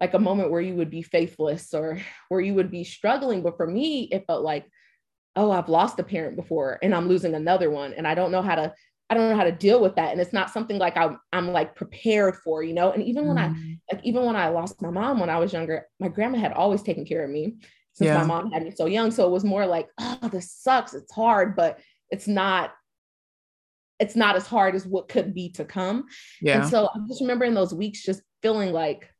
like 0.00 0.14
a 0.14 0.18
moment 0.18 0.50
where 0.50 0.60
you 0.60 0.74
would 0.76 0.90
be 0.90 1.02
faithless 1.02 1.74
or 1.74 2.00
where 2.28 2.40
you 2.40 2.54
would 2.54 2.70
be 2.70 2.84
struggling. 2.84 3.42
But 3.42 3.56
for 3.56 3.66
me, 3.66 4.04
it 4.04 4.26
felt 4.26 4.44
like, 4.44 4.66
oh, 5.36 5.50
I've 5.50 5.68
lost 5.68 5.98
a 5.98 6.04
parent 6.04 6.36
before 6.36 6.78
and 6.82 6.94
I'm 6.94 7.08
losing 7.08 7.34
another 7.34 7.70
one. 7.70 7.92
And 7.92 8.06
I 8.06 8.14
don't 8.14 8.32
know 8.32 8.42
how 8.42 8.54
to, 8.54 8.72
I 9.10 9.14
don't 9.14 9.30
know 9.30 9.36
how 9.36 9.44
to 9.44 9.52
deal 9.52 9.80
with 9.80 9.96
that. 9.96 10.12
And 10.12 10.20
it's 10.20 10.32
not 10.32 10.50
something 10.50 10.78
like 10.78 10.96
I'm, 10.96 11.18
I'm 11.32 11.52
like 11.52 11.74
prepared 11.74 12.36
for, 12.36 12.62
you 12.62 12.74
know? 12.74 12.92
And 12.92 13.02
even 13.02 13.26
when 13.26 13.36
mm. 13.36 13.40
I, 13.40 13.78
like, 13.92 14.04
even 14.04 14.24
when 14.24 14.36
I 14.36 14.48
lost 14.48 14.82
my 14.82 14.90
mom 14.90 15.20
when 15.20 15.30
I 15.30 15.38
was 15.38 15.52
younger, 15.52 15.86
my 15.98 16.08
grandma 16.08 16.38
had 16.38 16.52
always 16.52 16.82
taken 16.82 17.04
care 17.04 17.24
of 17.24 17.30
me 17.30 17.56
since 17.98 18.06
yeah. 18.06 18.18
my 18.18 18.24
mom 18.24 18.52
had 18.52 18.62
me 18.62 18.70
so 18.70 18.86
young. 18.86 19.10
So 19.10 19.26
it 19.26 19.32
was 19.32 19.44
more 19.44 19.66
like, 19.66 19.88
oh, 19.98 20.28
this 20.30 20.52
sucks. 20.52 20.94
It's 20.94 21.12
hard, 21.12 21.56
but 21.56 21.80
it's 22.10 22.28
not 22.28 22.72
it's 23.98 24.14
not 24.14 24.36
as 24.36 24.46
hard 24.46 24.76
as 24.76 24.86
what 24.86 25.08
could 25.08 25.34
be 25.34 25.48
to 25.50 25.64
come. 25.64 26.06
Yeah. 26.40 26.60
And 26.60 26.70
so 26.70 26.88
I 26.94 26.98
just 27.08 27.20
remember 27.20 27.44
in 27.44 27.54
those 27.54 27.74
weeks 27.74 28.04
just 28.04 28.22
feeling 28.42 28.72
like 28.72 29.12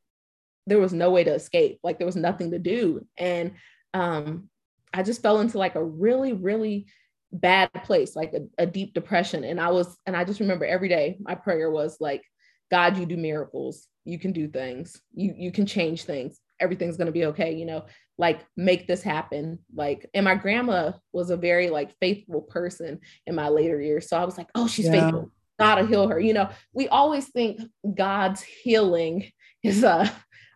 there 0.69 0.79
was 0.79 0.93
no 0.93 1.11
way 1.11 1.25
to 1.25 1.35
escape, 1.35 1.81
like 1.83 1.99
there 1.99 2.07
was 2.07 2.15
nothing 2.15 2.53
to 2.53 2.61
do. 2.61 3.05
And 3.17 3.55
um, 3.93 4.49
I 4.95 5.03
just 5.03 5.21
fell 5.21 5.41
into 5.41 5.59
like 5.59 5.75
a 5.75 5.83
really, 5.83 6.33
really 6.33 6.87
bad 7.33 7.71
place, 7.83 8.15
like 8.15 8.33
a, 8.35 8.63
a 8.63 8.67
deep 8.67 8.95
depression. 8.95 9.43
And 9.43 9.61
I 9.61 9.71
was, 9.73 9.97
and 10.07 10.17
I 10.17 10.23
just 10.23 10.39
remember 10.39 10.65
every 10.65 10.89
day 10.89 11.17
my 11.21 11.35
prayer 11.35 11.73
was 11.73 11.97
like, 11.99 12.23
God, 12.71 12.99
you 12.99 13.05
do 13.05 13.17
miracles. 13.17 13.89
You 14.05 14.19
can 14.19 14.33
do 14.33 14.49
things. 14.49 15.01
You 15.13 15.35
you 15.37 15.53
can 15.53 15.67
change 15.67 16.05
things. 16.05 16.39
Everything's 16.61 16.97
gonna 16.97 17.13
be 17.13 17.27
okay. 17.27 17.55
You 17.55 17.67
know, 17.67 17.85
like 18.19 18.45
make 18.57 18.87
this 18.87 19.03
happen 19.03 19.59
like 19.75 20.09
and 20.13 20.25
my 20.25 20.35
grandma 20.35 20.93
was 21.13 21.31
a 21.31 21.37
very 21.37 21.71
like 21.71 21.97
faithful 22.01 22.43
person 22.43 22.99
in 23.27 23.35
my 23.35 23.49
later 23.49 23.81
years 23.81 24.09
so 24.09 24.17
i 24.17 24.25
was 24.25 24.37
like 24.37 24.49
oh 24.55 24.67
she's 24.67 24.87
yeah. 24.87 24.93
faithful 24.93 25.31
god'll 25.59 25.87
heal 25.87 26.09
her 26.09 26.19
you 26.19 26.35
know 26.35 26.49
we 26.73 26.89
always 26.89 27.29
think 27.29 27.61
god's 27.95 28.43
healing 28.43 29.31
is 29.63 29.85
a 29.85 30.13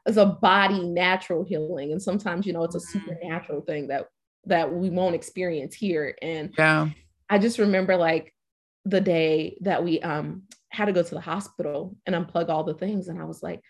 is 0.07 0.17
a 0.17 0.27
body 0.27 0.81
natural 0.85 1.45
healing 1.45 1.93
and 1.93 2.03
sometimes 2.03 2.47
you 2.47 2.53
know 2.53 2.65
it's 2.65 2.75
a 2.75 2.79
mm-hmm. 2.79 2.99
supernatural 2.99 3.61
thing 3.63 3.89
that 3.89 4.07
that 4.47 4.73
we 4.73 4.91
won't 4.91 5.15
experience 5.15 5.75
here. 5.75 6.17
And 6.21 6.53
yeah, 6.59 6.89
I 7.29 7.39
just 7.39 7.59
remember 7.59 7.97
like 7.97 8.35
the 8.85 9.01
day 9.01 9.57
that 9.61 9.85
we 9.85 10.01
um 10.01 10.43
had 10.71 10.87
to 10.87 10.93
go 10.93 11.03
to 11.03 11.15
the 11.15 11.21
hospital 11.21 11.97
and 12.07 12.15
unplug 12.15 12.49
all 12.49 12.65
the 12.65 12.75
things. 12.75 13.09
And 13.09 13.21
I 13.21 13.25
was 13.25 13.43
like, 13.43 13.61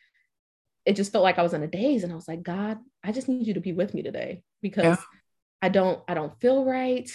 it 0.87 0.97
just 0.97 1.13
felt 1.13 1.25
like 1.25 1.39
I 1.39 1.43
was 1.43 1.53
in 1.53 1.63
a 1.63 1.67
daze. 1.67 2.05
And 2.05 2.13
I 2.13 2.17
was 2.17 2.29
like, 2.29 2.43
God, 2.43 2.79
I 3.05 3.13
just 3.13 3.29
need 3.29 3.47
you 3.47 3.55
to 3.55 3.61
be 3.61 3.73
with 3.73 3.95
me 3.95 4.03
today 4.03 4.43
because 4.61 4.85
yeah. 4.85 4.97
I 5.61 5.69
don't, 5.69 6.03
I 6.09 6.15
don't 6.15 6.39
feel 6.41 6.65
right. 6.65 7.11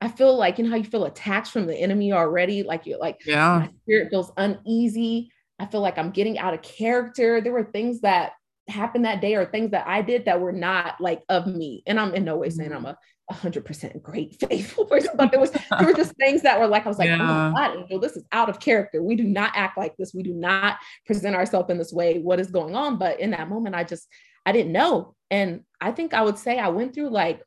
I 0.00 0.08
feel 0.08 0.36
like, 0.36 0.58
you 0.58 0.64
know 0.64 0.70
how 0.70 0.76
you 0.76 0.84
feel 0.84 1.04
attacked 1.04 1.48
from 1.48 1.66
the 1.66 1.76
enemy 1.76 2.12
already? 2.12 2.62
Like 2.62 2.86
you're 2.86 2.98
like, 2.98 3.20
yeah, 3.26 3.58
my 3.58 3.70
spirit 3.82 4.10
feels 4.10 4.32
uneasy. 4.36 5.30
I 5.58 5.66
feel 5.66 5.82
like 5.82 5.98
I'm 5.98 6.10
getting 6.10 6.38
out 6.38 6.54
of 6.54 6.62
character. 6.62 7.40
There 7.40 7.52
were 7.52 7.64
things 7.64 8.00
that 8.00 8.32
happened 8.68 9.04
that 9.04 9.20
day 9.20 9.34
or 9.34 9.44
things 9.44 9.72
that 9.72 9.86
I 9.86 10.00
did 10.00 10.24
that 10.24 10.40
were 10.40 10.52
not 10.52 11.00
like 11.00 11.22
of 11.28 11.46
me. 11.46 11.82
And 11.86 12.00
I'm 12.00 12.14
in 12.14 12.24
no 12.24 12.36
way 12.36 12.48
saying 12.48 12.72
I'm 12.72 12.86
a 12.86 12.96
100% 13.30 14.02
great 14.02 14.36
faithful 14.48 14.84
person 14.84 15.12
but 15.14 15.30
there 15.30 15.40
was 15.40 15.50
there 15.50 15.86
were 15.86 15.94
just 15.94 16.12
things 16.16 16.42
that 16.42 16.58
were 16.58 16.66
like 16.66 16.84
i 16.84 16.88
was 16.88 16.98
like 16.98 17.08
yeah. 17.08 17.14
oh 17.14 17.50
my 17.52 17.68
god 17.68 17.76
angel 17.76 18.00
this 18.00 18.16
is 18.16 18.24
out 18.32 18.48
of 18.48 18.58
character 18.58 19.02
we 19.02 19.14
do 19.14 19.24
not 19.24 19.52
act 19.54 19.78
like 19.78 19.96
this 19.96 20.12
we 20.12 20.22
do 20.22 20.34
not 20.34 20.78
present 21.06 21.36
ourselves 21.36 21.70
in 21.70 21.78
this 21.78 21.92
way 21.92 22.18
what 22.18 22.40
is 22.40 22.50
going 22.50 22.74
on 22.74 22.98
but 22.98 23.20
in 23.20 23.30
that 23.30 23.48
moment 23.48 23.74
i 23.74 23.84
just 23.84 24.08
i 24.46 24.52
didn't 24.52 24.72
know. 24.72 25.14
And 25.30 25.64
i 25.80 25.92
think 25.92 26.12
i 26.12 26.22
would 26.22 26.38
say 26.38 26.58
i 26.58 26.68
went 26.68 26.94
through 26.94 27.10
like 27.10 27.42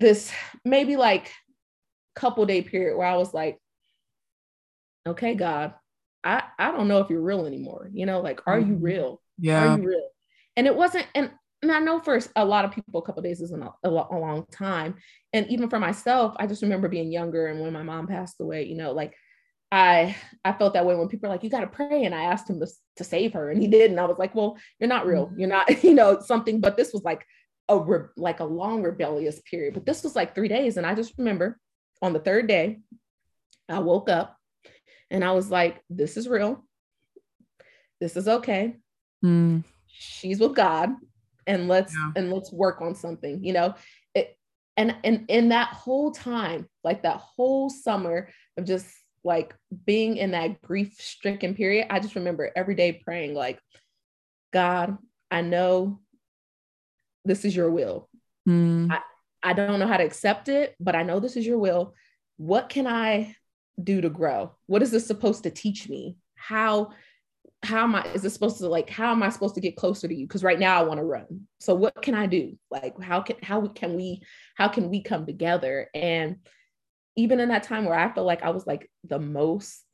this 0.00 0.32
maybe 0.64 0.96
like 0.96 1.30
couple 2.14 2.46
day 2.46 2.62
period 2.62 2.96
where 2.96 3.06
i 3.06 3.16
was 3.16 3.32
like 3.32 3.58
okay 5.06 5.34
god 5.34 5.74
i 6.24 6.42
i 6.58 6.72
don't 6.72 6.88
know 6.88 6.98
if 6.98 7.10
you're 7.10 7.20
real 7.20 7.46
anymore. 7.46 7.90
You 7.92 8.06
know 8.06 8.20
like 8.20 8.40
are 8.46 8.58
you 8.58 8.74
mm-hmm. 8.74 8.84
real? 8.84 9.22
Yeah. 9.38 9.74
are 9.74 9.78
you 9.78 9.86
real? 9.86 10.08
And 10.56 10.66
it 10.66 10.74
wasn't 10.74 11.06
and 11.14 11.30
and 11.62 11.72
I 11.72 11.80
know 11.80 11.98
for 11.98 12.20
a 12.36 12.44
lot 12.44 12.64
of 12.64 12.70
people, 12.70 13.00
a 13.00 13.04
couple 13.04 13.22
days 13.22 13.40
isn't 13.40 13.62
a, 13.62 13.70
a, 13.82 13.88
a, 13.88 14.18
long 14.18 14.46
time. 14.52 14.94
And 15.32 15.44
even 15.48 15.68
for 15.68 15.80
myself, 15.80 16.36
I 16.38 16.46
just 16.46 16.62
remember 16.62 16.88
being 16.88 17.10
younger 17.10 17.48
and 17.48 17.60
when 17.60 17.72
my 17.72 17.82
mom 17.82 18.06
passed 18.06 18.40
away, 18.40 18.64
you 18.64 18.76
know, 18.76 18.92
like 18.92 19.14
I 19.70 20.16
I 20.44 20.52
felt 20.52 20.74
that 20.74 20.86
way 20.86 20.94
when 20.94 21.08
people 21.08 21.28
are 21.28 21.32
like, 21.32 21.44
you 21.44 21.50
got 21.50 21.60
to 21.60 21.66
pray. 21.66 22.04
And 22.04 22.14
I 22.14 22.24
asked 22.24 22.48
him 22.48 22.60
to, 22.60 22.66
to 22.96 23.04
save 23.04 23.34
her 23.34 23.50
and 23.50 23.60
he 23.60 23.68
did. 23.68 23.90
And 23.90 24.00
I 24.00 24.04
was 24.06 24.18
like, 24.18 24.34
well, 24.34 24.56
you're 24.78 24.88
not 24.88 25.06
real. 25.06 25.26
Mm-hmm. 25.26 25.40
You're 25.40 25.48
not, 25.48 25.84
you 25.84 25.94
know, 25.94 26.20
something, 26.20 26.60
but 26.60 26.76
this 26.76 26.92
was 26.92 27.02
like 27.04 27.24
a 27.68 27.78
re- 27.78 28.08
like 28.16 28.40
a 28.40 28.44
long 28.44 28.82
rebellious 28.82 29.40
period. 29.40 29.74
But 29.74 29.86
this 29.86 30.02
was 30.02 30.16
like 30.16 30.34
three 30.34 30.48
days. 30.48 30.76
And 30.76 30.86
I 30.86 30.94
just 30.94 31.14
remember 31.18 31.58
on 32.00 32.12
the 32.12 32.20
third 32.20 32.46
day, 32.46 32.80
I 33.68 33.80
woke 33.80 34.08
up 34.08 34.36
and 35.10 35.24
I 35.24 35.32
was 35.32 35.50
like, 35.50 35.82
this 35.90 36.16
is 36.16 36.28
real. 36.28 36.64
This 38.00 38.16
is 38.16 38.28
okay. 38.28 38.76
Mm. 39.24 39.64
She's 39.86 40.38
with 40.38 40.54
God 40.54 40.90
and 41.48 41.66
let's 41.66 41.92
yeah. 41.94 42.12
and 42.14 42.32
let's 42.32 42.52
work 42.52 42.80
on 42.80 42.94
something 42.94 43.42
you 43.42 43.52
know 43.52 43.74
it 44.14 44.36
and 44.76 44.94
and 45.02 45.24
in 45.28 45.48
that 45.48 45.68
whole 45.68 46.12
time 46.12 46.68
like 46.84 47.02
that 47.02 47.16
whole 47.16 47.68
summer 47.68 48.28
of 48.56 48.64
just 48.64 48.86
like 49.24 49.54
being 49.86 50.16
in 50.16 50.32
that 50.32 50.60
grief 50.62 50.94
stricken 50.98 51.54
period 51.54 51.86
i 51.90 52.00
just 52.00 52.14
remember 52.14 52.50
every 52.54 52.74
day 52.74 52.92
praying 53.04 53.34
like 53.34 53.58
god 54.52 54.96
i 55.30 55.40
know 55.40 56.00
this 57.24 57.44
is 57.44 57.54
your 57.54 57.70
will 57.70 58.08
mm. 58.48 58.90
I, 58.90 59.00
I 59.42 59.52
don't 59.52 59.78
know 59.78 59.86
how 59.86 59.96
to 59.96 60.04
accept 60.04 60.48
it 60.48 60.74
but 60.80 60.94
i 60.94 61.02
know 61.02 61.20
this 61.20 61.36
is 61.36 61.46
your 61.46 61.58
will 61.58 61.94
what 62.36 62.68
can 62.68 62.86
i 62.86 63.34
do 63.82 64.00
to 64.00 64.10
grow 64.10 64.54
what 64.66 64.82
is 64.82 64.90
this 64.90 65.06
supposed 65.06 65.44
to 65.44 65.50
teach 65.50 65.88
me 65.88 66.16
how 66.34 66.90
how 67.62 67.82
am 67.82 67.94
I, 67.94 68.06
is 68.12 68.22
this 68.22 68.34
supposed 68.34 68.58
to 68.58 68.68
like, 68.68 68.88
how 68.88 69.10
am 69.10 69.22
I 69.22 69.30
supposed 69.30 69.56
to 69.56 69.60
get 69.60 69.76
closer 69.76 70.06
to 70.06 70.14
you? 70.14 70.26
Because 70.26 70.44
right 70.44 70.58
now 70.58 70.78
I 70.78 70.84
want 70.84 70.98
to 70.98 71.04
run. 71.04 71.48
So 71.58 71.74
what 71.74 72.00
can 72.02 72.14
I 72.14 72.26
do? 72.26 72.56
Like, 72.70 73.00
how 73.00 73.20
can, 73.20 73.36
how 73.42 73.66
can 73.66 73.96
we, 73.96 74.22
how 74.54 74.68
can 74.68 74.88
we 74.88 75.02
come 75.02 75.26
together? 75.26 75.88
And 75.92 76.36
even 77.18 77.40
in 77.40 77.48
that 77.48 77.64
time 77.64 77.84
where 77.84 77.98
I 77.98 78.12
felt 78.12 78.26
like 78.26 78.42
I 78.42 78.50
was 78.50 78.66
like 78.66 78.88
the 79.04 79.18
most 79.18 79.84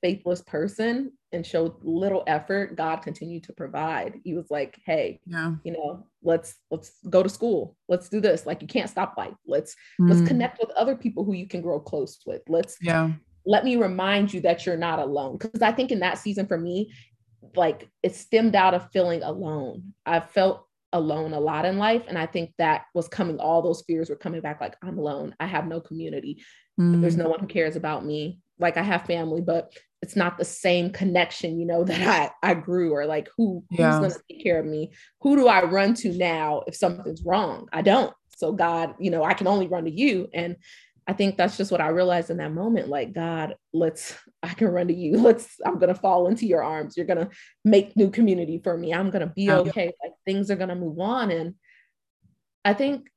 faithless 0.00 0.40
person 0.42 1.12
and 1.32 1.44
showed 1.44 1.74
little 1.82 2.22
effort, 2.26 2.76
God 2.76 2.96
continued 2.96 3.42
to 3.44 3.52
provide. 3.52 4.20
He 4.22 4.34
was 4.34 4.50
like, 4.50 4.78
hey, 4.86 5.18
yeah. 5.26 5.54
you 5.64 5.72
know, 5.72 6.06
let's, 6.22 6.54
let's 6.70 6.92
go 7.10 7.24
to 7.24 7.28
school. 7.28 7.76
Let's 7.88 8.08
do 8.08 8.20
this. 8.20 8.46
Like, 8.46 8.62
you 8.62 8.68
can't 8.68 8.88
stop 8.88 9.14
life. 9.18 9.34
Let's, 9.46 9.74
mm. 10.00 10.08
let's 10.08 10.28
connect 10.28 10.60
with 10.60 10.70
other 10.76 10.94
people 10.94 11.24
who 11.24 11.32
you 11.32 11.48
can 11.48 11.60
grow 11.60 11.80
close 11.80 12.20
with. 12.24 12.42
Let's, 12.48 12.76
yeah 12.80 13.10
let 13.46 13.64
me 13.64 13.76
remind 13.76 14.32
you 14.32 14.40
that 14.40 14.64
you're 14.64 14.76
not 14.76 14.98
alone. 14.98 15.36
Because 15.36 15.62
I 15.62 15.72
think 15.72 15.90
in 15.90 16.00
that 16.00 16.18
season 16.18 16.46
for 16.46 16.58
me, 16.58 16.92
like 17.54 17.88
it 18.02 18.14
stemmed 18.14 18.54
out 18.54 18.74
of 18.74 18.90
feeling 18.90 19.22
alone. 19.22 19.92
I 20.06 20.20
felt 20.20 20.66
alone 20.94 21.34
a 21.34 21.40
lot 21.40 21.66
in 21.66 21.76
life. 21.76 22.04
And 22.08 22.16
I 22.16 22.24
think 22.24 22.54
that 22.56 22.84
was 22.94 23.08
coming, 23.08 23.38
all 23.38 23.60
those 23.60 23.82
fears 23.86 24.08
were 24.08 24.16
coming 24.16 24.40
back 24.40 24.60
like, 24.60 24.76
I'm 24.82 24.96
alone. 24.96 25.34
I 25.38 25.46
have 25.46 25.66
no 25.66 25.80
community. 25.80 26.42
Mm. 26.80 27.02
There's 27.02 27.16
no 27.16 27.28
one 27.28 27.40
who 27.40 27.46
cares 27.46 27.76
about 27.76 28.06
me. 28.06 28.40
Like 28.58 28.76
I 28.76 28.82
have 28.82 29.04
family, 29.04 29.42
but 29.42 29.72
it's 30.00 30.16
not 30.16 30.38
the 30.38 30.44
same 30.44 30.90
connection, 30.90 31.58
you 31.58 31.66
know, 31.66 31.84
that 31.90 32.32
I, 32.42 32.50
I 32.50 32.54
grew 32.54 32.92
or 32.92 33.04
like 33.04 33.28
who 33.36 33.64
who's 33.70 33.80
yeah. 33.80 34.00
gonna 34.00 34.14
take 34.30 34.42
care 34.42 34.60
of 34.60 34.66
me? 34.66 34.92
Who 35.20 35.36
do 35.36 35.48
I 35.48 35.64
run 35.64 35.94
to 35.94 36.12
now 36.16 36.62
if 36.66 36.76
something's 36.76 37.24
wrong? 37.24 37.68
I 37.72 37.82
don't. 37.82 38.14
So 38.36 38.52
God, 38.52 38.94
you 38.98 39.10
know, 39.10 39.24
I 39.24 39.34
can 39.34 39.46
only 39.46 39.66
run 39.66 39.84
to 39.84 39.90
you. 39.90 40.28
And 40.32 40.56
I 41.06 41.12
think 41.12 41.36
that's 41.36 41.56
just 41.56 41.70
what 41.70 41.80
I 41.80 41.88
realized 41.88 42.30
in 42.30 42.38
that 42.38 42.52
moment. 42.52 42.88
Like, 42.88 43.12
God, 43.12 43.56
let's, 43.72 44.16
I 44.42 44.54
can 44.54 44.68
run 44.68 44.88
to 44.88 44.94
you. 44.94 45.18
Let's, 45.18 45.60
I'm 45.64 45.78
going 45.78 45.92
to 45.92 46.00
fall 46.00 46.28
into 46.28 46.46
your 46.46 46.62
arms. 46.62 46.96
You're 46.96 47.06
going 47.06 47.18
to 47.18 47.30
make 47.64 47.96
new 47.96 48.10
community 48.10 48.60
for 48.62 48.76
me. 48.76 48.94
I'm 48.94 49.10
going 49.10 49.26
to 49.26 49.32
be 49.34 49.50
okay. 49.50 49.92
Like, 50.02 50.12
things 50.24 50.50
are 50.50 50.56
going 50.56 50.68
to 50.68 50.74
move 50.74 50.98
on. 50.98 51.30
And 51.30 51.54
I 52.64 52.74
think, 52.74 53.08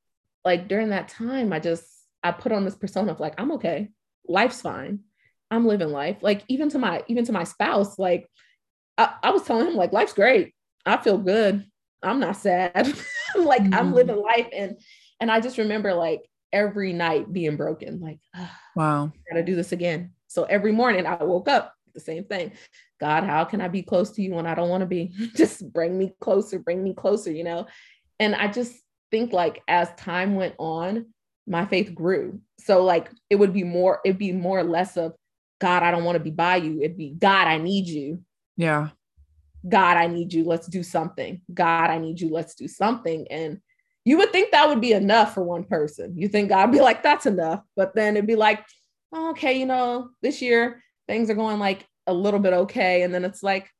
like, 0.44 0.68
during 0.68 0.90
that 0.90 1.08
time, 1.08 1.52
I 1.52 1.60
just, 1.60 1.84
I 2.22 2.32
put 2.32 2.52
on 2.52 2.64
this 2.64 2.76
persona 2.76 3.12
of 3.12 3.20
like, 3.20 3.34
I'm 3.38 3.52
okay. 3.52 3.90
Life's 4.26 4.60
fine. 4.60 5.00
I'm 5.50 5.66
living 5.66 5.88
life. 5.88 6.18
Like, 6.20 6.42
even 6.48 6.68
to 6.70 6.78
my, 6.78 7.02
even 7.08 7.24
to 7.26 7.32
my 7.32 7.44
spouse, 7.44 7.98
like, 7.98 8.28
I, 8.96 9.14
I 9.22 9.30
was 9.30 9.42
telling 9.42 9.66
him, 9.66 9.74
like, 9.74 9.92
life's 9.92 10.12
great. 10.12 10.54
I 10.84 10.96
feel 10.96 11.18
good. 11.18 11.64
I'm 12.02 12.20
not 12.20 12.36
sad. 12.36 12.92
Like, 13.36 13.60
mm-hmm. 13.60 13.74
I'm 13.74 13.92
living 13.92 14.16
life. 14.16 14.48
And, 14.54 14.78
and 15.20 15.30
I 15.30 15.40
just 15.40 15.58
remember 15.58 15.94
like 15.94 16.22
every 16.52 16.92
night 16.92 17.32
being 17.32 17.56
broken. 17.56 18.00
Like, 18.00 18.18
wow, 18.76 19.12
I 19.14 19.32
gotta 19.32 19.44
do 19.44 19.56
this 19.56 19.72
again. 19.72 20.12
So 20.28 20.44
every 20.44 20.72
morning 20.72 21.06
I 21.06 21.22
woke 21.22 21.48
up 21.48 21.74
the 21.98 22.04
same 22.04 22.24
thing. 22.24 22.52
God, 23.00 23.24
how 23.24 23.44
can 23.44 23.60
I 23.60 23.68
be 23.68 23.82
close 23.82 24.10
to 24.12 24.22
you 24.22 24.34
when 24.34 24.46
I 24.46 24.54
don't 24.54 24.68
want 24.68 24.82
to 24.82 24.86
be? 24.86 25.12
just 25.36 25.72
bring 25.72 25.98
me 25.98 26.14
closer, 26.20 26.58
bring 26.58 26.82
me 26.82 26.94
closer, 26.94 27.32
you 27.32 27.44
know? 27.44 27.66
And 28.20 28.34
I 28.34 28.48
just 28.48 28.74
think 29.10 29.32
like 29.32 29.62
as 29.68 29.92
time 29.96 30.34
went 30.34 30.54
on, 30.58 31.06
my 31.46 31.64
faith 31.64 31.94
grew. 31.94 32.40
So 32.58 32.84
like 32.84 33.10
it 33.30 33.36
would 33.36 33.52
be 33.52 33.64
more, 33.64 34.00
it'd 34.04 34.18
be 34.18 34.32
more 34.32 34.58
or 34.58 34.64
less 34.64 34.96
of 34.96 35.14
God, 35.60 35.82
I 35.82 35.90
don't 35.90 36.04
want 36.04 36.16
to 36.16 36.24
be 36.24 36.30
by 36.30 36.56
you. 36.56 36.80
It'd 36.80 36.96
be 36.96 37.14
God, 37.18 37.48
I 37.48 37.58
need 37.58 37.88
you. 37.88 38.22
Yeah. 38.56 38.90
God, 39.68 39.96
I 39.96 40.06
need 40.06 40.32
you. 40.32 40.44
Let's 40.44 40.68
do 40.68 40.82
something. 40.82 41.42
God, 41.52 41.90
I 41.90 41.98
need 41.98 42.20
you. 42.20 42.30
Let's 42.30 42.54
do 42.54 42.68
something. 42.68 43.26
And 43.30 43.60
you 44.04 44.18
would 44.18 44.30
think 44.30 44.52
that 44.52 44.68
would 44.68 44.80
be 44.80 44.92
enough 44.92 45.34
for 45.34 45.42
one 45.42 45.64
person. 45.64 46.16
You 46.16 46.28
think 46.28 46.48
God'd 46.48 46.72
be 46.72 46.80
like, 46.80 47.02
that's 47.02 47.26
enough. 47.26 47.62
But 47.76 47.94
then 47.94 48.16
it'd 48.16 48.26
be 48.26 48.36
like, 48.36 48.64
oh, 49.12 49.30
okay, 49.30 49.58
you 49.58 49.66
know, 49.66 50.10
this 50.22 50.40
year 50.40 50.82
things 51.06 51.30
are 51.30 51.34
going 51.34 51.58
like 51.58 51.86
a 52.08 52.12
little 52.12 52.40
bit 52.40 52.52
okay. 52.52 53.02
And 53.02 53.14
then 53.14 53.24
it's 53.24 53.42
like, 53.42 53.70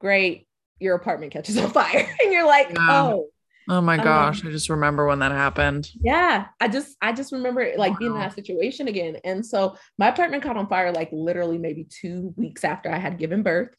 great, 0.00 0.46
your 0.80 0.94
apartment 0.94 1.32
catches 1.32 1.56
on 1.56 1.70
fire. 1.70 2.16
and 2.22 2.32
you're 2.32 2.46
like, 2.46 2.70
yeah. 2.70 2.88
oh. 2.90 3.28
Oh 3.66 3.80
my 3.80 3.96
gosh, 3.96 4.42
um, 4.42 4.48
I 4.48 4.50
just 4.50 4.68
remember 4.68 5.06
when 5.06 5.20
that 5.20 5.32
happened. 5.32 5.90
Yeah, 6.02 6.48
I 6.60 6.68
just 6.68 6.98
I 7.00 7.12
just 7.12 7.32
remember 7.32 7.66
like 7.78 7.92
wow. 7.92 7.98
being 7.98 8.12
in 8.12 8.18
that 8.18 8.34
situation 8.34 8.88
again. 8.88 9.16
And 9.24 9.44
so 9.44 9.78
my 9.96 10.08
apartment 10.08 10.42
caught 10.42 10.58
on 10.58 10.68
fire 10.68 10.92
like 10.92 11.08
literally 11.12 11.56
maybe 11.56 11.86
2 12.02 12.34
weeks 12.36 12.62
after 12.62 12.92
I 12.92 12.98
had 12.98 13.16
given 13.16 13.42
birth. 13.42 13.74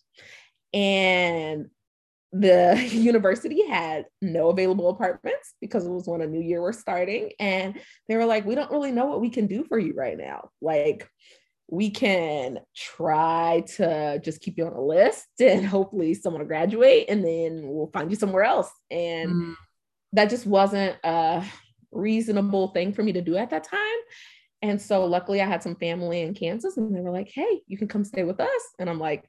And 0.74 1.68
the 2.32 2.84
university 2.92 3.68
had 3.68 4.06
no 4.22 4.50
available 4.50 4.90
apartments 4.90 5.54
because 5.62 5.86
it 5.86 5.92
was 5.92 6.08
when 6.08 6.22
a 6.22 6.28
new 6.28 6.42
year 6.42 6.62
was 6.62 6.80
starting. 6.80 7.32
And 7.40 7.80
they 8.08 8.18
were 8.18 8.26
like, 8.26 8.46
we 8.46 8.56
don't 8.56 8.72
really 8.72 8.92
know 8.92 9.06
what 9.06 9.22
we 9.22 9.30
can 9.30 9.46
do 9.48 9.64
for 9.66 9.78
you 9.78 9.94
right 9.94 10.18
now. 10.18 10.50
Like, 10.62 11.08
we 11.68 11.90
can 11.90 12.60
try 12.76 13.64
to 13.76 14.20
just 14.24 14.42
keep 14.42 14.58
you 14.58 14.66
on 14.66 14.74
a 14.74 14.82
list 14.82 15.28
and 15.40 15.66
hopefully 15.66 16.14
someone 16.14 16.42
will 16.42 16.48
graduate 16.48 17.06
and 17.10 17.24
then 17.24 17.62
we'll 17.64 17.92
find 17.94 18.10
you 18.10 18.16
somewhere 18.16 18.44
else. 18.44 18.70
And 18.92 19.32
mm. 19.32 19.56
that 20.14 20.30
just 20.30 20.46
wasn't 20.46 20.96
a 21.04 21.44
reasonable 21.92 22.70
thing 22.70 22.94
for 22.94 23.04
me 23.04 23.14
to 23.14 23.22
do 23.22 23.38
at 23.38 23.50
that 23.50 23.64
time. 23.64 23.80
And 24.62 24.82
so 24.82 25.06
luckily 25.06 25.42
I 25.42 25.46
had 25.46 25.64
some 25.64 25.76
family 25.76 26.22
in 26.22 26.34
Kansas 26.34 26.78
and 26.78 26.96
they 26.96 27.02
were 27.02 27.12
like, 27.12 27.30
hey, 27.34 27.62
you 27.68 27.78
can 27.78 27.88
come 27.88 28.04
stay 28.04 28.24
with 28.24 28.40
us. 28.40 28.62
And 28.80 28.90
I'm 28.90 29.00
like, 29.00 29.26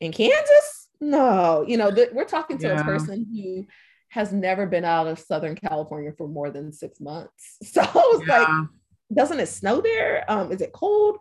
in 0.00 0.12
Kansas? 0.12 0.88
no, 1.00 1.64
you 1.66 1.76
know, 1.76 1.90
th- 1.90 2.10
we're 2.12 2.24
talking 2.24 2.58
to 2.58 2.68
yeah. 2.68 2.80
a 2.80 2.84
person 2.84 3.26
who 3.34 3.66
has 4.08 4.32
never 4.32 4.66
been 4.66 4.84
out 4.84 5.06
of 5.06 5.18
Southern 5.18 5.54
California 5.54 6.12
for 6.16 6.28
more 6.28 6.50
than 6.50 6.72
six 6.72 7.00
months. 7.00 7.56
So 7.64 7.82
I 7.82 7.86
was 7.94 8.22
yeah. 8.26 8.38
like, 8.38 8.68
doesn't 9.14 9.40
it 9.40 9.48
snow 9.48 9.80
there? 9.80 10.24
Um, 10.28 10.52
is 10.52 10.60
it 10.60 10.72
cold? 10.72 11.18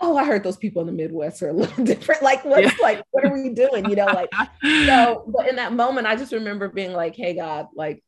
Oh, 0.00 0.16
I 0.16 0.24
heard 0.24 0.44
those 0.44 0.56
people 0.56 0.80
in 0.80 0.86
the 0.86 0.92
Midwest 0.92 1.42
are 1.42 1.48
a 1.48 1.52
little 1.54 1.84
different. 1.84 2.22
Like, 2.22 2.44
what's 2.44 2.78
yeah. 2.78 2.82
like, 2.82 3.02
what 3.10 3.24
are 3.24 3.32
we 3.32 3.50
doing? 3.50 3.88
You 3.88 3.96
know, 3.96 4.06
like, 4.06 4.30
so, 4.86 5.24
but 5.26 5.48
in 5.48 5.56
that 5.56 5.72
moment, 5.72 6.06
I 6.06 6.16
just 6.16 6.32
remember 6.32 6.68
being 6.68 6.92
like, 6.92 7.16
hey, 7.16 7.34
God, 7.34 7.66
like, 7.74 8.02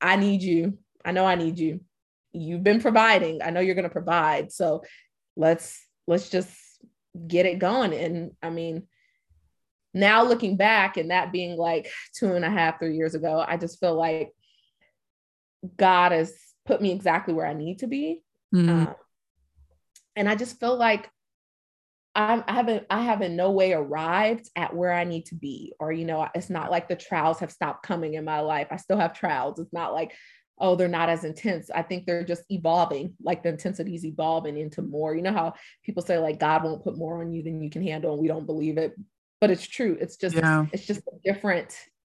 I 0.00 0.16
need 0.16 0.42
you. 0.42 0.78
I 1.04 1.12
know 1.12 1.24
I 1.24 1.34
need 1.34 1.58
you. 1.58 1.80
You've 2.32 2.64
been 2.64 2.80
providing. 2.80 3.42
I 3.42 3.50
know 3.50 3.60
you're 3.60 3.74
going 3.74 3.84
to 3.84 3.90
provide. 3.90 4.52
So 4.52 4.82
let's 5.36 5.82
let's 6.06 6.28
just 6.28 6.50
get 7.26 7.46
it 7.46 7.58
going. 7.58 7.92
And 7.94 8.32
I 8.42 8.50
mean, 8.50 8.86
now 9.94 10.24
looking 10.24 10.56
back 10.56 10.96
and 10.96 11.10
that 11.10 11.32
being 11.32 11.56
like 11.56 11.90
two 12.14 12.34
and 12.34 12.44
a 12.44 12.50
half, 12.50 12.78
three 12.78 12.96
years 12.96 13.14
ago, 13.14 13.44
I 13.46 13.56
just 13.56 13.80
feel 13.80 13.94
like 13.94 14.32
God 15.76 16.12
has 16.12 16.34
put 16.66 16.82
me 16.82 16.92
exactly 16.92 17.32
where 17.32 17.46
I 17.46 17.54
need 17.54 17.78
to 17.78 17.86
be. 17.86 18.22
Mm. 18.54 18.68
Um, 18.68 18.94
and 20.16 20.28
I 20.28 20.34
just 20.34 20.58
feel 20.58 20.76
like 20.76 21.10
I'm, 22.14 22.42
I 22.48 22.54
haven't 22.54 22.86
I 22.88 23.02
have 23.02 23.20
in 23.20 23.36
no 23.36 23.50
way 23.50 23.74
arrived 23.74 24.48
at 24.56 24.74
where 24.74 24.92
I 24.92 25.04
need 25.04 25.26
to 25.26 25.34
be, 25.34 25.74
or 25.78 25.92
you 25.92 26.06
know, 26.06 26.26
it's 26.34 26.48
not 26.50 26.70
like 26.70 26.88
the 26.88 26.96
trials 26.96 27.38
have 27.40 27.52
stopped 27.52 27.86
coming 27.86 28.14
in 28.14 28.24
my 28.24 28.40
life. 28.40 28.68
I 28.70 28.76
still 28.76 28.96
have 28.96 29.12
trials. 29.12 29.58
It's 29.58 29.72
not 29.72 29.92
like 29.92 30.12
oh 30.58 30.74
they're 30.74 30.88
not 30.88 31.10
as 31.10 31.24
intense. 31.24 31.70
I 31.70 31.82
think 31.82 32.06
they're 32.06 32.24
just 32.24 32.44
evolving. 32.48 33.14
Like 33.22 33.42
the 33.42 33.50
intensity 33.50 33.94
is 33.94 34.06
evolving 34.06 34.56
into 34.56 34.80
more. 34.80 35.14
You 35.14 35.22
know 35.22 35.32
how 35.32 35.54
people 35.84 36.02
say 36.02 36.18
like 36.18 36.40
God 36.40 36.64
won't 36.64 36.82
put 36.82 36.96
more 36.96 37.20
on 37.20 37.32
you 37.32 37.42
than 37.42 37.62
you 37.62 37.68
can 37.68 37.82
handle, 37.82 38.14
and 38.14 38.22
we 38.22 38.28
don't 38.28 38.46
believe 38.46 38.78
it, 38.78 38.94
but 39.40 39.50
it's 39.50 39.66
true. 39.66 39.98
It's 40.00 40.16
just 40.16 40.36
yeah. 40.36 40.64
it's 40.72 40.86
just 40.86 41.00
a 41.00 41.32
different 41.32 41.76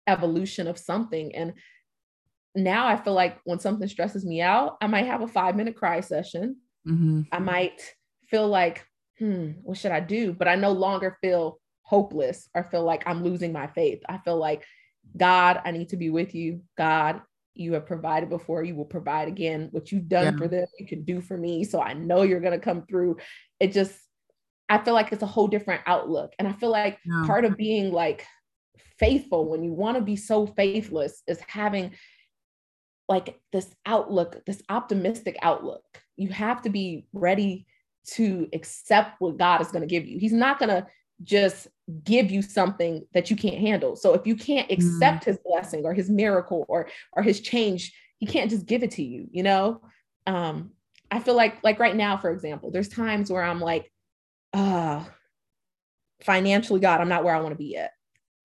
evolution 0.06 0.66
of 0.66 0.78
something, 0.78 1.34
and 1.34 1.54
now 2.54 2.86
I 2.86 2.96
feel 2.96 3.14
like 3.14 3.38
when 3.44 3.60
something 3.60 3.88
stresses 3.88 4.24
me 4.24 4.42
out, 4.42 4.76
I 4.82 4.86
might 4.86 5.06
have 5.06 5.22
a 5.22 5.28
five 5.28 5.56
minute 5.56 5.76
cry 5.76 6.00
session. 6.00 6.56
Mm-hmm. 6.86 7.22
I 7.32 7.38
might 7.38 7.82
feel 8.28 8.48
like 8.48 8.86
hmm, 9.18 9.52
what 9.62 9.78
should 9.78 9.92
I 9.92 10.00
do? 10.00 10.32
But 10.32 10.48
I 10.48 10.56
no 10.56 10.72
longer 10.72 11.18
feel 11.20 11.60
hopeless 11.82 12.48
or 12.54 12.64
feel 12.64 12.84
like 12.84 13.04
I'm 13.06 13.22
losing 13.22 13.52
my 13.52 13.66
faith. 13.68 14.02
I 14.08 14.18
feel 14.18 14.36
like, 14.36 14.64
God, 15.16 15.60
I 15.64 15.70
need 15.70 15.90
to 15.90 15.96
be 15.96 16.10
with 16.10 16.34
you. 16.34 16.62
God, 16.76 17.22
you 17.54 17.72
have 17.74 17.86
provided 17.86 18.28
before, 18.28 18.62
you 18.62 18.74
will 18.74 18.84
provide 18.84 19.28
again. 19.28 19.68
What 19.70 19.90
you've 19.90 20.08
done 20.08 20.24
yeah. 20.24 20.36
for 20.36 20.48
them, 20.48 20.66
you 20.78 20.86
can 20.86 21.04
do 21.04 21.20
for 21.20 21.36
me. 21.36 21.64
So 21.64 21.80
I 21.80 21.94
know 21.94 22.22
you're 22.22 22.40
going 22.40 22.58
to 22.58 22.64
come 22.64 22.84
through. 22.86 23.16
It 23.60 23.72
just, 23.72 23.94
I 24.68 24.78
feel 24.78 24.94
like 24.94 25.12
it's 25.12 25.22
a 25.22 25.26
whole 25.26 25.48
different 25.48 25.82
outlook. 25.86 26.32
And 26.38 26.46
I 26.46 26.52
feel 26.52 26.70
like 26.70 26.98
yeah. 27.04 27.22
part 27.26 27.44
of 27.44 27.56
being 27.56 27.92
like 27.92 28.26
faithful 28.98 29.48
when 29.48 29.62
you 29.62 29.72
want 29.72 29.96
to 29.96 30.02
be 30.02 30.16
so 30.16 30.46
faithless 30.46 31.22
is 31.26 31.40
having 31.46 31.92
like 33.08 33.40
this 33.52 33.74
outlook, 33.84 34.44
this 34.46 34.62
optimistic 34.68 35.36
outlook. 35.42 35.82
You 36.16 36.28
have 36.30 36.62
to 36.62 36.70
be 36.70 37.06
ready 37.12 37.66
to 38.14 38.48
accept 38.52 39.20
what 39.20 39.36
God 39.36 39.60
is 39.60 39.68
going 39.68 39.82
to 39.82 39.88
give 39.88 40.06
you. 40.06 40.18
He's 40.18 40.32
not 40.32 40.58
going 40.58 40.70
to 40.70 40.86
just 41.22 41.68
give 42.04 42.30
you 42.30 42.42
something 42.42 43.06
that 43.14 43.30
you 43.30 43.36
can't 43.36 43.58
handle. 43.58 43.96
So 43.96 44.14
if 44.14 44.26
you 44.26 44.36
can't 44.36 44.70
accept 44.70 45.22
mm. 45.22 45.26
his 45.26 45.38
blessing 45.44 45.84
or 45.84 45.94
his 45.94 46.10
miracle 46.10 46.64
or 46.68 46.88
or 47.12 47.22
his 47.22 47.40
change, 47.40 47.92
he 48.18 48.26
can't 48.26 48.50
just 48.50 48.66
give 48.66 48.82
it 48.82 48.92
to 48.92 49.02
you, 49.02 49.28
you 49.30 49.42
know? 49.42 49.80
Um 50.26 50.72
I 51.10 51.20
feel 51.20 51.34
like 51.34 51.62
like 51.64 51.78
right 51.78 51.96
now 51.96 52.16
for 52.16 52.30
example, 52.30 52.70
there's 52.70 52.88
times 52.88 53.30
where 53.30 53.42
I'm 53.42 53.60
like 53.60 53.90
uh 54.52 55.04
financially 56.20 56.80
God, 56.80 57.00
I'm 57.00 57.08
not 57.08 57.24
where 57.24 57.34
I 57.34 57.40
want 57.40 57.52
to 57.52 57.58
be 57.58 57.72
yet 57.72 57.92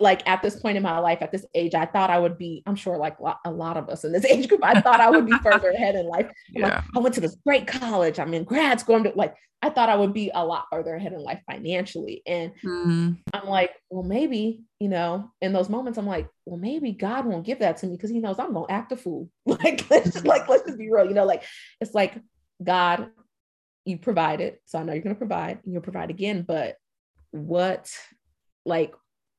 like 0.01 0.27
at 0.27 0.41
this 0.41 0.59
point 0.59 0.77
in 0.77 0.83
my 0.83 0.97
life, 0.99 1.19
at 1.21 1.31
this 1.31 1.45
age, 1.53 1.75
I 1.75 1.85
thought 1.85 2.09
I 2.09 2.19
would 2.19 2.37
be, 2.37 2.63
I'm 2.65 2.75
sure 2.75 2.97
like 2.97 3.17
a 3.45 3.51
lot 3.51 3.77
of 3.77 3.89
us 3.89 4.03
in 4.03 4.11
this 4.11 4.25
age 4.29 4.47
group, 4.47 4.63
I 4.63 4.81
thought 4.81 4.99
I 4.99 5.09
would 5.09 5.25
be 5.25 5.37
further 5.43 5.69
ahead 5.69 5.95
in 5.95 6.07
life. 6.07 6.29
Yeah. 6.49 6.67
Like, 6.67 6.83
I 6.95 6.99
went 6.99 7.15
to 7.15 7.21
this 7.21 7.37
great 7.45 7.67
college. 7.67 8.19
I'm 8.19 8.33
in 8.33 8.43
grad 8.43 8.79
school. 8.79 8.95
I'm 8.95 9.11
like, 9.15 9.35
I 9.63 9.69
thought 9.69 9.89
I 9.89 9.95
would 9.95 10.13
be 10.13 10.31
a 10.33 10.43
lot 10.43 10.65
further 10.71 10.95
ahead 10.95 11.13
in 11.13 11.19
life 11.19 11.39
financially. 11.49 12.23
And 12.25 12.51
mm-hmm. 12.63 13.11
I'm 13.31 13.47
like, 13.47 13.71
well, 13.91 14.03
maybe, 14.03 14.63
you 14.79 14.89
know, 14.89 15.31
in 15.39 15.53
those 15.53 15.69
moments, 15.69 15.99
I'm 15.99 16.07
like, 16.07 16.27
well, 16.45 16.57
maybe 16.57 16.93
God 16.93 17.25
won't 17.25 17.45
give 17.45 17.59
that 17.59 17.77
to 17.77 17.87
me 17.87 17.95
because 17.95 18.09
he 18.09 18.19
knows 18.19 18.39
I'm 18.39 18.53
going 18.53 18.67
to 18.67 18.73
act 18.73 18.91
a 18.91 18.97
fool. 18.97 19.29
Like, 19.45 19.85
let's 19.91 20.11
just, 20.11 20.25
like, 20.25 20.49
let's 20.49 20.63
just 20.65 20.79
be 20.79 20.91
real, 20.91 21.05
you 21.05 21.13
know, 21.13 21.25
like, 21.25 21.43
it's 21.79 21.93
like, 21.93 22.19
God, 22.63 23.09
you 23.85 23.97
provided. 23.97 24.57
So 24.65 24.79
I 24.79 24.83
know 24.83 24.93
you're 24.93 25.03
going 25.03 25.15
to 25.15 25.19
provide 25.19 25.59
and 25.63 25.73
you'll 25.73 25.83
provide 25.83 26.09
again, 26.09 26.43
but 26.47 26.77
what, 27.31 27.91
like, 28.65 28.95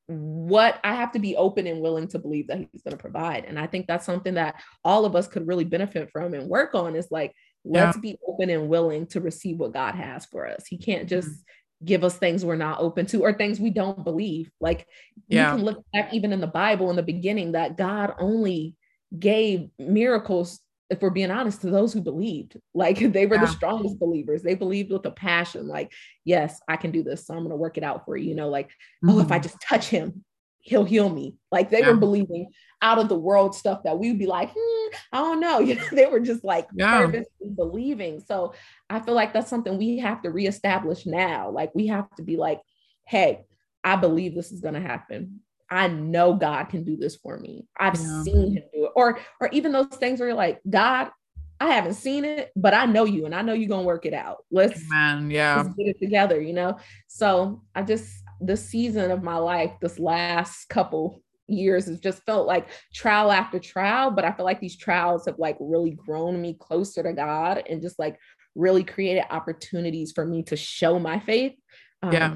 what 0.07 0.79
I 0.83 0.95
have 0.95 1.11
to 1.13 1.19
be 1.19 1.35
open 1.35 1.65
and 1.67 1.81
willing 1.81 2.07
to 2.09 2.19
believe 2.19 2.47
that 2.47 2.57
he's 2.57 2.81
going 2.81 2.95
to 2.95 3.01
provide. 3.01 3.45
And 3.45 3.57
I 3.57 3.67
think 3.67 3.87
that's 3.87 4.05
something 4.05 4.33
that 4.33 4.55
all 4.83 5.05
of 5.05 5.15
us 5.15 5.27
could 5.27 5.47
really 5.47 5.63
benefit 5.63 6.09
from 6.11 6.33
and 6.33 6.49
work 6.49 6.75
on 6.75 6.95
is 6.95 7.07
like, 7.09 7.33
let's 7.63 7.97
yeah. 7.97 8.01
be 8.01 8.17
open 8.27 8.49
and 8.49 8.67
willing 8.67 9.07
to 9.07 9.21
receive 9.21 9.57
what 9.57 9.73
God 9.73 9.95
has 9.95 10.25
for 10.25 10.47
us. 10.47 10.65
He 10.67 10.77
can't 10.77 11.07
just 11.07 11.29
mm-hmm. 11.29 11.85
give 11.85 12.03
us 12.03 12.17
things 12.17 12.43
we're 12.43 12.55
not 12.55 12.81
open 12.81 13.05
to 13.07 13.21
or 13.21 13.33
things 13.33 13.59
we 13.59 13.69
don't 13.69 14.03
believe. 14.03 14.51
Like 14.59 14.87
yeah. 15.27 15.51
you 15.51 15.57
can 15.57 15.65
look 15.65 15.85
back 15.93 16.13
even 16.13 16.33
in 16.33 16.41
the 16.41 16.47
Bible 16.47 16.89
in 16.89 16.97
the 16.97 17.03
beginning 17.03 17.53
that 17.53 17.77
God 17.77 18.13
only 18.19 18.75
gave 19.17 19.69
miracles 19.79 20.59
if 20.93 21.01
we're 21.01 21.09
being 21.09 21.31
honest, 21.31 21.61
to 21.61 21.69
those 21.69 21.91
who 21.93 22.01
believed. 22.01 22.57
Like 22.75 22.97
they 22.99 23.27
were 23.27 23.35
yeah. 23.35 23.45
the 23.45 23.51
strongest 23.51 23.99
believers. 23.99 24.41
They 24.41 24.55
believed 24.55 24.91
with 24.91 25.05
a 25.05 25.11
passion, 25.11 25.67
like, 25.67 25.91
yes, 26.25 26.59
I 26.67 26.75
can 26.75 26.91
do 26.91 27.03
this. 27.03 27.25
So 27.25 27.33
I'm 27.33 27.41
going 27.41 27.51
to 27.51 27.55
work 27.55 27.77
it 27.77 27.83
out 27.83 28.03
for 28.05 28.17
you. 28.17 28.29
You 28.29 28.35
know, 28.35 28.49
like, 28.49 28.67
mm-hmm. 28.67 29.11
oh, 29.11 29.19
if 29.19 29.31
I 29.31 29.37
mm-hmm. 29.37 29.43
just 29.43 29.61
touch 29.61 29.87
him, 29.87 30.25
he'll 30.63 30.85
heal 30.85 31.07
me. 31.07 31.35
Like 31.51 31.69
they 31.69 31.79
yeah. 31.79 31.91
were 31.91 31.97
believing 31.97 32.49
out 32.81 32.97
of 32.97 33.09
the 33.09 33.17
world 33.17 33.53
stuff 33.53 33.83
that 33.83 33.99
we 33.99 34.09
would 34.09 34.19
be 34.19 34.25
like, 34.25 34.49
hmm, 34.55 34.95
I 35.11 35.17
don't 35.19 35.39
know. 35.39 35.59
You 35.63 35.75
know, 35.75 35.83
they 35.91 36.07
were 36.07 36.19
just 36.19 36.43
like 36.43 36.67
yeah. 36.73 37.11
believing. 37.55 38.21
So 38.21 38.53
I 38.89 38.99
feel 38.99 39.13
like 39.13 39.33
that's 39.33 39.49
something 39.49 39.77
we 39.77 39.99
have 39.99 40.21
to 40.23 40.31
reestablish 40.31 41.05
now. 41.05 41.51
Like 41.51 41.75
we 41.75 41.87
have 41.87 42.09
to 42.15 42.23
be 42.23 42.37
like, 42.37 42.59
hey, 43.05 43.43
I 43.83 43.97
believe 43.97 44.33
this 44.33 44.51
is 44.51 44.61
going 44.61 44.75
to 44.75 44.81
happen. 44.81 45.41
I 45.73 45.87
know 45.87 46.35
God 46.35 46.65
can 46.65 46.83
do 46.83 46.95
this 46.95 47.15
for 47.15 47.39
me. 47.39 47.65
I've 47.79 47.95
yeah. 47.95 48.21
seen 48.21 48.57
him 48.57 48.63
do 48.71 48.85
it. 48.85 48.91
Or 48.95 49.19
or 49.41 49.49
even 49.51 49.71
those 49.71 49.87
things 49.87 50.19
where 50.19 50.29
you're 50.29 50.37
like, 50.37 50.61
God, 50.69 51.09
I 51.59 51.71
haven't 51.71 51.95
seen 51.95 52.25
it, 52.25 52.51
but 52.55 52.75
I 52.75 52.85
know 52.85 53.05
you 53.05 53.25
and 53.25 53.33
I 53.33 53.41
know 53.41 53.53
you're 53.53 53.69
gonna 53.69 53.81
work 53.81 54.05
it 54.05 54.13
out. 54.13 54.45
Let's, 54.51 54.87
Man, 54.89 55.31
yeah. 55.31 55.57
let's 55.57 55.75
get 55.75 55.87
it 55.87 55.99
together, 55.99 56.39
you 56.39 56.53
know. 56.53 56.77
So 57.07 57.63
I 57.73 57.81
just 57.81 58.07
this 58.39 58.63
season 58.63 59.09
of 59.09 59.23
my 59.23 59.37
life, 59.37 59.71
this 59.81 59.97
last 59.97 60.69
couple 60.69 61.23
years 61.47 61.87
has 61.87 61.99
just 61.99 62.21
felt 62.23 62.45
like 62.45 62.67
trial 62.93 63.31
after 63.31 63.57
trial, 63.57 64.11
but 64.11 64.25
I 64.25 64.31
feel 64.31 64.45
like 64.45 64.59
these 64.59 64.77
trials 64.77 65.25
have 65.25 65.39
like 65.39 65.57
really 65.59 65.91
grown 65.91 66.39
me 66.39 66.55
closer 66.59 67.01
to 67.01 67.13
God 67.13 67.63
and 67.67 67.81
just 67.81 67.97
like 67.97 68.19
really 68.53 68.83
created 68.83 69.23
opportunities 69.31 70.11
for 70.11 70.23
me 70.23 70.43
to 70.43 70.55
show 70.55 70.99
my 70.99 71.19
faith. 71.19 71.53
Um, 72.03 72.13
yeah. 72.13 72.35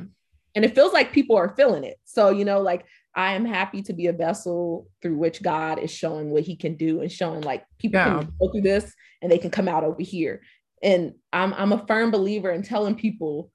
And 0.56 0.65
it 0.65 0.73
feels 0.73 0.91
like 0.91 1.12
people 1.12 1.36
are 1.36 1.54
feeling 1.56 1.84
it. 1.84 1.97
So, 2.04 2.32
you 2.32 2.43
know, 2.43 2.62
like 2.62 2.86
I 3.17 3.34
am 3.34 3.45
happy 3.45 3.82
to 3.82 3.93
be 3.93 4.08
a 4.08 4.13
vessel 4.13 4.88
through 5.01 5.17
which 5.17 5.41
God 5.41 5.80
is 5.80 5.89
showing 5.89 6.30
what 6.30 6.43
he 6.43 6.56
can 6.56 6.75
do 6.75 7.01
and 7.01 7.12
showing 7.12 7.41
like 7.41 7.65
people 7.80 7.99
yeah. 7.99 8.19
can 8.19 8.32
go 8.39 8.51
through 8.51 8.62
this 8.62 8.93
and 9.23 9.32
they 9.32 9.39
can 9.39 9.49
come 9.49 9.67
out 9.67 9.84
over 9.84 10.03
here. 10.03 10.43
And 10.84 11.13
I'm 11.34 11.51
I'm 11.56 11.73
a 11.73 11.84
firm 11.88 12.12
believer 12.12 12.51
in 12.51 12.62
telling 12.62 12.93
people 12.93 13.51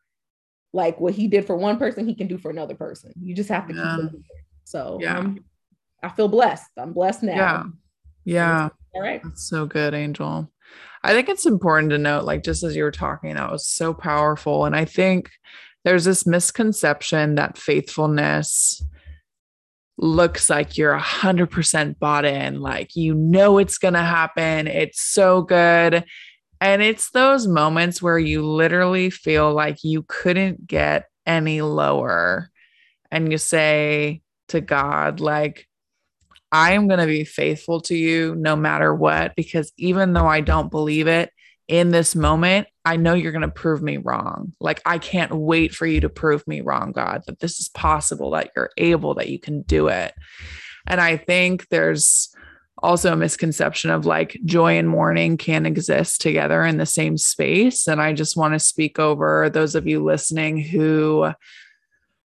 like 0.73 1.01
what 1.01 1.15
he 1.15 1.29
did 1.29 1.47
for 1.47 1.57
one 1.57 1.79
person, 1.79 2.09
he 2.09 2.15
can 2.17 2.27
do 2.27 2.39
for 2.39 2.51
another 2.51 2.75
person. 2.75 3.13
You 3.23 3.37
just 3.37 3.51
have 3.51 3.69
to 3.69 3.75
yeah. 3.75 3.97
keep 4.01 4.15
it. 4.15 4.27
So 4.65 4.99
yeah. 5.01 5.19
Um, 5.19 5.45
I 6.03 6.09
feel 6.09 6.27
blessed. 6.27 6.71
I'm 6.77 6.93
blessed 6.93 7.23
now. 7.23 7.37
Yeah. 7.37 7.63
Yeah. 8.25 8.69
All 8.95 9.01
right. 9.01 9.23
That's 9.23 9.49
so 9.49 9.67
good, 9.67 9.95
Angel. 9.95 10.51
I 11.05 11.13
think 11.13 11.29
it's 11.29 11.47
important 11.47 11.91
to 11.91 11.99
note, 11.99 12.25
like 12.25 12.43
just 12.43 12.65
as 12.65 12.75
you 12.75 12.83
were 12.83 12.91
talking, 12.91 13.35
that 13.35 13.53
was 13.53 13.69
so 13.69 13.95
powerful. 13.95 14.65
And 14.65 14.75
I 14.75 14.85
think 14.85 15.31
there's 15.85 16.05
this 16.05 16.27
misconception 16.27 17.37
that 17.37 17.57
faithfulness 17.57 18.83
looks 20.03 20.51
like 20.51 20.77
you're 20.77 20.99
100% 20.99 21.99
bought 22.01 22.25
in, 22.25 22.61
like 22.61 22.97
you 22.97 23.15
know 23.15 23.59
it's 23.59 23.79
going 23.79 23.95
to 23.95 24.01
happen. 24.01 24.67
It's 24.67 25.01
so 25.01 25.43
good. 25.43 26.05
And 26.61 26.83
it's 26.83 27.11
those 27.11 27.47
moments 27.47 28.03
where 28.03 28.19
you 28.19 28.45
literally 28.45 29.11
feel 29.11 29.53
like 29.53 29.85
you 29.85 30.05
couldn't 30.09 30.67
get 30.67 31.07
any 31.25 31.63
lower. 31.63 32.51
And 33.11 33.31
you 33.31 33.39
say 33.39 34.23
to 34.49 34.61
God, 34.61 35.21
like, 35.21 35.69
I 36.51 36.73
am 36.73 36.89
going 36.89 37.01
to 37.01 37.07
be 37.07 37.25
faithful 37.25 37.81
to 37.83 37.97
you 37.97 38.35
no 38.35 38.57
matter 38.57 38.95
what, 38.95 39.35
because 39.37 39.73
even 39.77 40.13
though 40.13 40.27
I 40.27 40.41
don't 40.41 40.71
believe 40.71 41.07
it 41.07 41.31
in 41.73 41.91
this 41.91 42.15
moment, 42.15 42.69
I 42.85 42.97
know 42.97 43.15
you're 43.15 43.33
going 43.33 43.41
to 43.41 43.49
prove 43.49 43.81
me 43.83 43.97
wrong. 43.97 44.53
Like, 44.61 44.83
I 44.85 44.99
can't 44.99 45.35
wait 45.35 45.75
for 45.75 45.87
you 45.87 46.01
to 46.01 46.11
prove 46.11 46.47
me 46.47 46.61
wrong, 46.61 46.93
God, 46.93 47.23
that 47.27 47.41
this 47.41 47.61
is 47.61 47.71
possible, 47.71 48.33
that 48.33 48.51
you're 48.55 48.69
able, 48.77 49.15
that 49.15 49.31
you 49.31 49.39
can 49.39 49.63
do 49.63 49.89
it. 49.89 50.13
And 50.87 51.01
I 51.01 51.17
think 51.17 51.67
there's 51.71 52.29
also 52.83 53.15
a 53.15 53.17
misconception 53.17 53.91
of 53.91 54.05
like 54.05 54.39
joy 54.45 54.77
and 54.77 54.87
mourning 54.87 55.39
can 55.39 55.65
exist 55.65 56.21
together 56.21 56.63
in 56.63 56.77
the 56.77 56.85
same 56.85 57.17
space. 57.17 57.89
And 57.89 58.03
I 58.03 58.13
just 58.13 58.37
want 58.37 58.53
to 58.53 58.59
speak 58.59 58.99
over 58.99 59.49
those 59.49 59.75
of 59.75 59.87
you 59.87 60.05
listening 60.05 60.59
who 60.59 61.33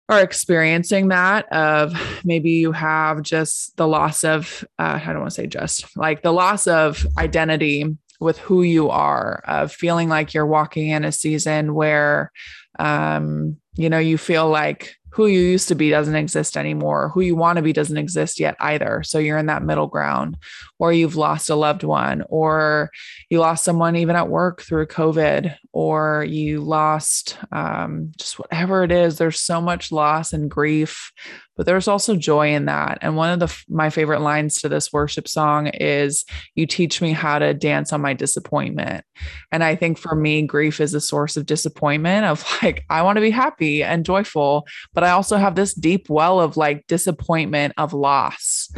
are 0.07 0.19
experiencing 0.19 1.07
that 1.07 1.51
of 1.51 1.95
maybe 2.23 2.51
you 2.51 2.73
have 2.73 3.23
just 3.23 3.75
the 3.77 3.87
loss 3.87 4.25
of 4.25 4.65
uh, 4.77 4.99
i 5.01 5.05
don't 5.05 5.19
want 5.19 5.29
to 5.29 5.35
say 5.35 5.47
just 5.47 5.85
like 5.95 6.21
the 6.21 6.33
loss 6.33 6.67
of 6.67 7.07
identity 7.17 7.85
with 8.21 8.37
who 8.37 8.61
you 8.61 8.89
are, 8.89 9.41
of 9.45 9.73
feeling 9.73 10.07
like 10.07 10.33
you're 10.33 10.45
walking 10.45 10.89
in 10.89 11.03
a 11.03 11.11
season 11.11 11.73
where, 11.73 12.31
um, 12.79 13.57
you 13.75 13.89
know, 13.89 13.99
you 13.99 14.17
feel 14.17 14.47
like 14.47 14.95
who 15.13 15.25
you 15.25 15.41
used 15.41 15.67
to 15.67 15.75
be 15.75 15.89
doesn't 15.89 16.15
exist 16.15 16.55
anymore. 16.55 17.09
Who 17.09 17.19
you 17.19 17.35
want 17.35 17.57
to 17.57 17.61
be 17.61 17.73
doesn't 17.73 17.97
exist 17.97 18.39
yet 18.39 18.55
either. 18.61 19.03
So 19.03 19.19
you're 19.19 19.37
in 19.37 19.47
that 19.47 19.63
middle 19.63 19.87
ground, 19.87 20.37
or 20.79 20.93
you've 20.93 21.17
lost 21.17 21.49
a 21.49 21.55
loved 21.55 21.83
one, 21.83 22.23
or 22.29 22.91
you 23.29 23.39
lost 23.39 23.65
someone 23.65 23.97
even 23.97 24.15
at 24.15 24.29
work 24.29 24.61
through 24.61 24.85
COVID, 24.85 25.55
or 25.73 26.25
you 26.27 26.61
lost 26.61 27.37
um, 27.51 28.11
just 28.17 28.37
whatever 28.37 28.83
it 28.83 28.91
is. 28.91 29.17
There's 29.17 29.39
so 29.39 29.61
much 29.61 29.91
loss 29.91 30.33
and 30.33 30.51
grief, 30.51 31.11
but 31.55 31.65
there's 31.65 31.87
also 31.87 32.15
joy 32.15 32.53
in 32.53 32.65
that. 32.65 32.97
And 33.01 33.15
one 33.15 33.29
of 33.29 33.39
the 33.39 33.63
my 33.69 33.89
favorite 33.89 34.21
lines 34.21 34.55
to 34.55 34.69
this 34.69 34.91
worship 34.91 35.27
song 35.27 35.67
is, 35.67 36.25
"You 36.55 36.67
teach 36.67 37.01
me 37.01 37.13
how 37.13 37.39
to 37.39 37.53
dance 37.53 37.93
on 37.93 38.01
my 38.01 38.13
disappointment." 38.13 39.05
And 39.51 39.63
I 39.63 39.75
think 39.75 39.97
for 39.97 40.15
me, 40.15 40.41
grief 40.41 40.81
is 40.81 40.93
a 40.93 41.01
source 41.01 41.37
of 41.37 41.45
disappointment. 41.45 42.25
Of 42.25 42.45
like, 42.63 42.83
I 42.89 43.01
want 43.03 43.17
to 43.17 43.21
be 43.21 43.31
happy 43.31 43.83
and 43.83 44.05
joyful, 44.05 44.67
but 44.93 45.03
I 45.03 45.11
also 45.11 45.37
have 45.37 45.55
this 45.55 45.73
deep 45.73 46.09
well 46.09 46.41
of 46.41 46.57
like 46.57 46.85
disappointment 46.87 47.73
of 47.77 47.93
loss. 47.93 48.69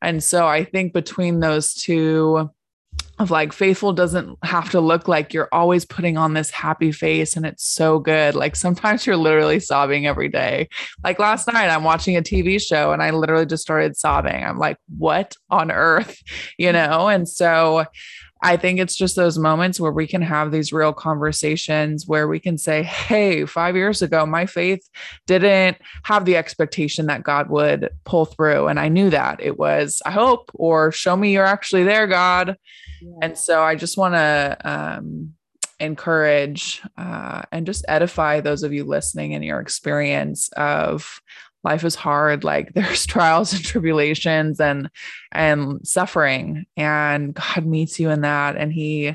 And 0.00 0.22
so 0.22 0.46
I 0.46 0.64
think 0.64 0.92
between 0.92 1.40
those 1.40 1.74
two, 1.74 2.50
of 3.18 3.30
like 3.30 3.52
faithful 3.52 3.92
doesn't 3.92 4.38
have 4.44 4.70
to 4.70 4.80
look 4.80 5.08
like 5.08 5.34
you're 5.34 5.48
always 5.52 5.84
putting 5.84 6.16
on 6.16 6.34
this 6.34 6.50
happy 6.50 6.92
face 6.92 7.36
and 7.36 7.44
it's 7.44 7.64
so 7.64 7.98
good. 7.98 8.34
Like 8.34 8.54
sometimes 8.54 9.06
you're 9.06 9.16
literally 9.16 9.60
sobbing 9.60 10.06
every 10.06 10.28
day. 10.28 10.68
Like 11.02 11.18
last 11.18 11.46
night, 11.52 11.68
I'm 11.68 11.84
watching 11.84 12.16
a 12.16 12.22
TV 12.22 12.60
show 12.60 12.92
and 12.92 13.02
I 13.02 13.10
literally 13.10 13.46
just 13.46 13.62
started 13.62 13.96
sobbing. 13.96 14.44
I'm 14.44 14.58
like, 14.58 14.78
what 14.96 15.36
on 15.50 15.70
earth? 15.70 16.22
You 16.56 16.72
know? 16.72 17.08
And 17.08 17.28
so 17.28 17.84
I 18.42 18.56
think 18.56 18.78
it's 18.78 18.96
just 18.96 19.16
those 19.16 19.38
moments 19.38 19.80
where 19.80 19.92
we 19.92 20.06
can 20.06 20.22
have 20.22 20.52
these 20.52 20.72
real 20.72 20.92
conversations 20.92 22.06
where 22.06 22.28
we 22.28 22.38
can 22.38 22.58
say, 22.58 22.82
Hey, 22.82 23.44
five 23.46 23.76
years 23.76 24.02
ago, 24.02 24.26
my 24.26 24.46
faith 24.46 24.88
didn't 25.26 25.78
have 26.04 26.24
the 26.24 26.36
expectation 26.36 27.06
that 27.06 27.22
God 27.22 27.50
would 27.50 27.90
pull 28.04 28.24
through. 28.24 28.68
And 28.68 28.78
I 28.78 28.88
knew 28.88 29.10
that 29.10 29.40
it 29.42 29.58
was, 29.58 30.00
I 30.06 30.10
hope, 30.10 30.50
or 30.54 30.92
show 30.92 31.16
me 31.16 31.32
you're 31.32 31.44
actually 31.44 31.84
there, 31.84 32.06
God. 32.06 32.56
Yeah. 33.00 33.10
And 33.22 33.38
so 33.38 33.62
I 33.62 33.74
just 33.74 33.96
want 33.96 34.14
to 34.14 34.56
um, 34.64 35.34
encourage 35.80 36.82
uh, 36.96 37.42
and 37.52 37.66
just 37.66 37.84
edify 37.88 38.40
those 38.40 38.62
of 38.62 38.72
you 38.72 38.84
listening 38.84 39.32
in 39.32 39.42
your 39.42 39.60
experience 39.60 40.48
of 40.56 41.20
life 41.64 41.84
is 41.84 41.94
hard 41.94 42.44
like 42.44 42.72
there's 42.74 43.06
trials 43.06 43.52
and 43.52 43.64
tribulations 43.64 44.60
and 44.60 44.90
and 45.32 45.86
suffering 45.86 46.66
and 46.76 47.34
god 47.34 47.66
meets 47.66 47.98
you 47.98 48.10
in 48.10 48.22
that 48.22 48.56
and 48.56 48.72
he 48.72 49.14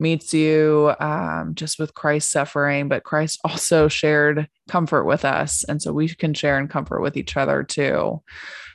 meets 0.00 0.34
you 0.34 0.92
um, 0.98 1.54
just 1.54 1.78
with 1.78 1.94
christ's 1.94 2.32
suffering 2.32 2.88
but 2.88 3.04
christ 3.04 3.38
also 3.44 3.86
shared 3.88 4.48
comfort 4.68 5.04
with 5.04 5.24
us 5.24 5.64
and 5.64 5.80
so 5.80 5.92
we 5.92 6.08
can 6.08 6.34
share 6.34 6.58
and 6.58 6.70
comfort 6.70 7.00
with 7.00 7.16
each 7.16 7.36
other 7.36 7.62
too. 7.62 8.22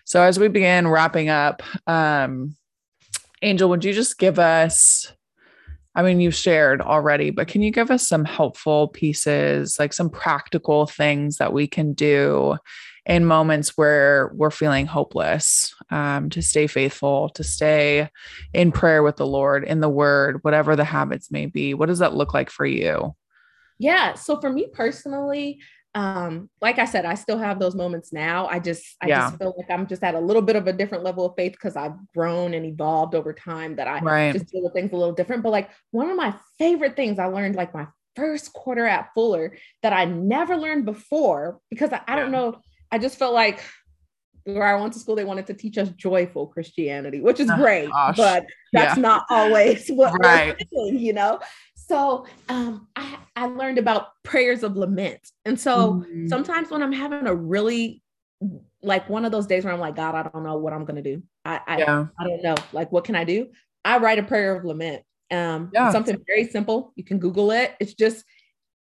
So 0.05 0.21
as 0.21 0.39
we 0.39 0.47
begin 0.47 0.87
wrapping 0.87 1.29
up 1.29 1.63
um, 1.87 2.55
angel 3.41 3.69
would 3.69 3.83
you 3.83 3.93
just 3.93 4.17
give 4.17 4.39
us 4.39 5.11
I 5.97 6.03
mean, 6.03 6.19
you've 6.19 6.35
shared 6.35 6.79
already, 6.79 7.31
but 7.31 7.47
can 7.47 7.63
you 7.63 7.71
give 7.71 7.89
us 7.89 8.07
some 8.07 8.23
helpful 8.23 8.89
pieces, 8.89 9.77
like 9.79 9.93
some 9.93 10.11
practical 10.11 10.85
things 10.85 11.37
that 11.37 11.53
we 11.53 11.65
can 11.65 11.93
do 11.93 12.55
in 13.07 13.25
moments 13.25 13.75
where 13.77 14.31
we're 14.35 14.51
feeling 14.51 14.85
hopeless, 14.85 15.73
um, 15.89 16.29
to 16.29 16.43
stay 16.43 16.67
faithful, 16.67 17.29
to 17.29 17.43
stay 17.43 18.11
in 18.53 18.71
prayer 18.71 19.01
with 19.01 19.15
the 19.15 19.25
Lord, 19.25 19.63
in 19.63 19.79
the 19.79 19.89
word, 19.89 20.37
whatever 20.43 20.75
the 20.75 20.83
habits 20.83 21.31
may 21.31 21.47
be. 21.47 21.73
What 21.73 21.87
does 21.87 21.99
that 21.99 22.13
look 22.13 22.31
like 22.31 22.51
for 22.51 22.65
you? 22.65 23.15
Yeah. 23.79 24.13
So 24.13 24.39
for 24.39 24.51
me 24.51 24.67
personally, 24.71 25.59
um, 25.97 26.47
like 26.61 26.77
I 26.77 26.85
said, 26.85 27.05
I 27.05 27.15
still 27.15 27.39
have 27.39 27.59
those 27.59 27.73
moments 27.73 28.13
now. 28.13 28.45
I 28.45 28.59
just, 28.59 28.85
I 29.01 29.07
yeah. 29.07 29.21
just 29.21 29.39
feel 29.39 29.55
like 29.57 29.71
I'm 29.71 29.87
just 29.87 30.03
at 30.03 30.13
a 30.13 30.19
little 30.19 30.43
bit 30.43 30.55
of 30.55 30.67
a 30.67 30.73
different 30.73 31.03
level 31.03 31.25
of 31.25 31.35
faith 31.35 31.53
because 31.53 31.75
I've 31.75 31.95
grown 32.13 32.53
and 32.53 32.67
evolved 32.67 33.15
over 33.15 33.33
time 33.33 33.75
that 33.77 33.87
I 33.87 33.99
right. 34.01 34.31
just 34.31 34.51
deal 34.51 34.63
with 34.63 34.73
things 34.73 34.91
a 34.91 34.95
little 34.95 35.15
different. 35.15 35.41
But 35.41 35.53
like 35.53 35.71
one 35.89 36.11
of 36.11 36.15
my 36.15 36.35
favorite 36.59 36.95
things 36.95 37.17
I 37.17 37.25
learned 37.25 37.55
like 37.55 37.73
my 37.73 37.87
first 38.15 38.53
quarter 38.53 38.85
at 38.85 39.09
Fuller 39.15 39.57
that 39.81 39.91
I 39.91 40.05
never 40.05 40.55
learned 40.55 40.85
before 40.85 41.59
because 41.71 41.91
I, 41.91 42.01
I 42.07 42.15
don't 42.15 42.31
know 42.31 42.61
I 42.91 42.99
just 42.99 43.17
felt 43.17 43.33
like 43.33 43.63
where 44.45 44.63
I 44.63 44.79
went 44.79 44.93
to 44.93 44.99
school, 44.99 45.15
they 45.15 45.25
wanted 45.25 45.47
to 45.47 45.53
teach 45.53 45.77
us 45.77 45.89
joyful 45.89 46.47
Christianity, 46.47 47.19
which 47.19 47.41
is 47.41 47.49
oh, 47.49 47.57
great, 47.57 47.89
gosh. 47.89 48.15
but 48.15 48.45
that's 48.71 48.95
yeah. 48.95 49.01
not 49.01 49.25
always 49.29 49.89
what 49.89 50.13
right. 50.23 50.55
we're 50.73 50.91
doing, 50.91 51.03
you 51.03 51.11
know? 51.11 51.39
So 51.87 52.25
um, 52.49 52.87
I, 52.95 53.17
I 53.35 53.45
learned 53.45 53.77
about 53.77 54.09
prayers 54.23 54.63
of 54.63 54.75
lament. 54.75 55.19
And 55.45 55.59
so 55.59 55.93
mm-hmm. 55.93 56.27
sometimes 56.27 56.69
when 56.69 56.83
I'm 56.83 56.91
having 56.91 57.27
a 57.27 57.35
really 57.35 58.01
like 58.81 59.09
one 59.09 59.25
of 59.25 59.31
those 59.31 59.47
days 59.47 59.63
where 59.63 59.73
I'm 59.73 59.79
like, 59.79 59.95
God, 59.95 60.15
I 60.15 60.23
don't 60.23 60.43
know 60.43 60.57
what 60.57 60.73
I'm 60.73 60.85
gonna 60.85 61.01
do. 61.01 61.23
I 61.45 61.61
I, 61.65 61.77
yeah. 61.79 62.05
I 62.19 62.23
don't 62.23 62.43
know. 62.43 62.55
Like, 62.73 62.91
what 62.91 63.03
can 63.03 63.15
I 63.15 63.23
do? 63.23 63.47
I 63.85 63.97
write 63.97 64.19
a 64.19 64.23
prayer 64.23 64.55
of 64.55 64.65
lament. 64.65 65.03
Um, 65.31 65.71
yeah. 65.73 65.91
something 65.91 66.17
very 66.27 66.47
simple. 66.47 66.93
You 66.95 67.03
can 67.03 67.19
Google 67.19 67.51
it. 67.51 67.75
It's 67.79 67.93
just, 67.93 68.23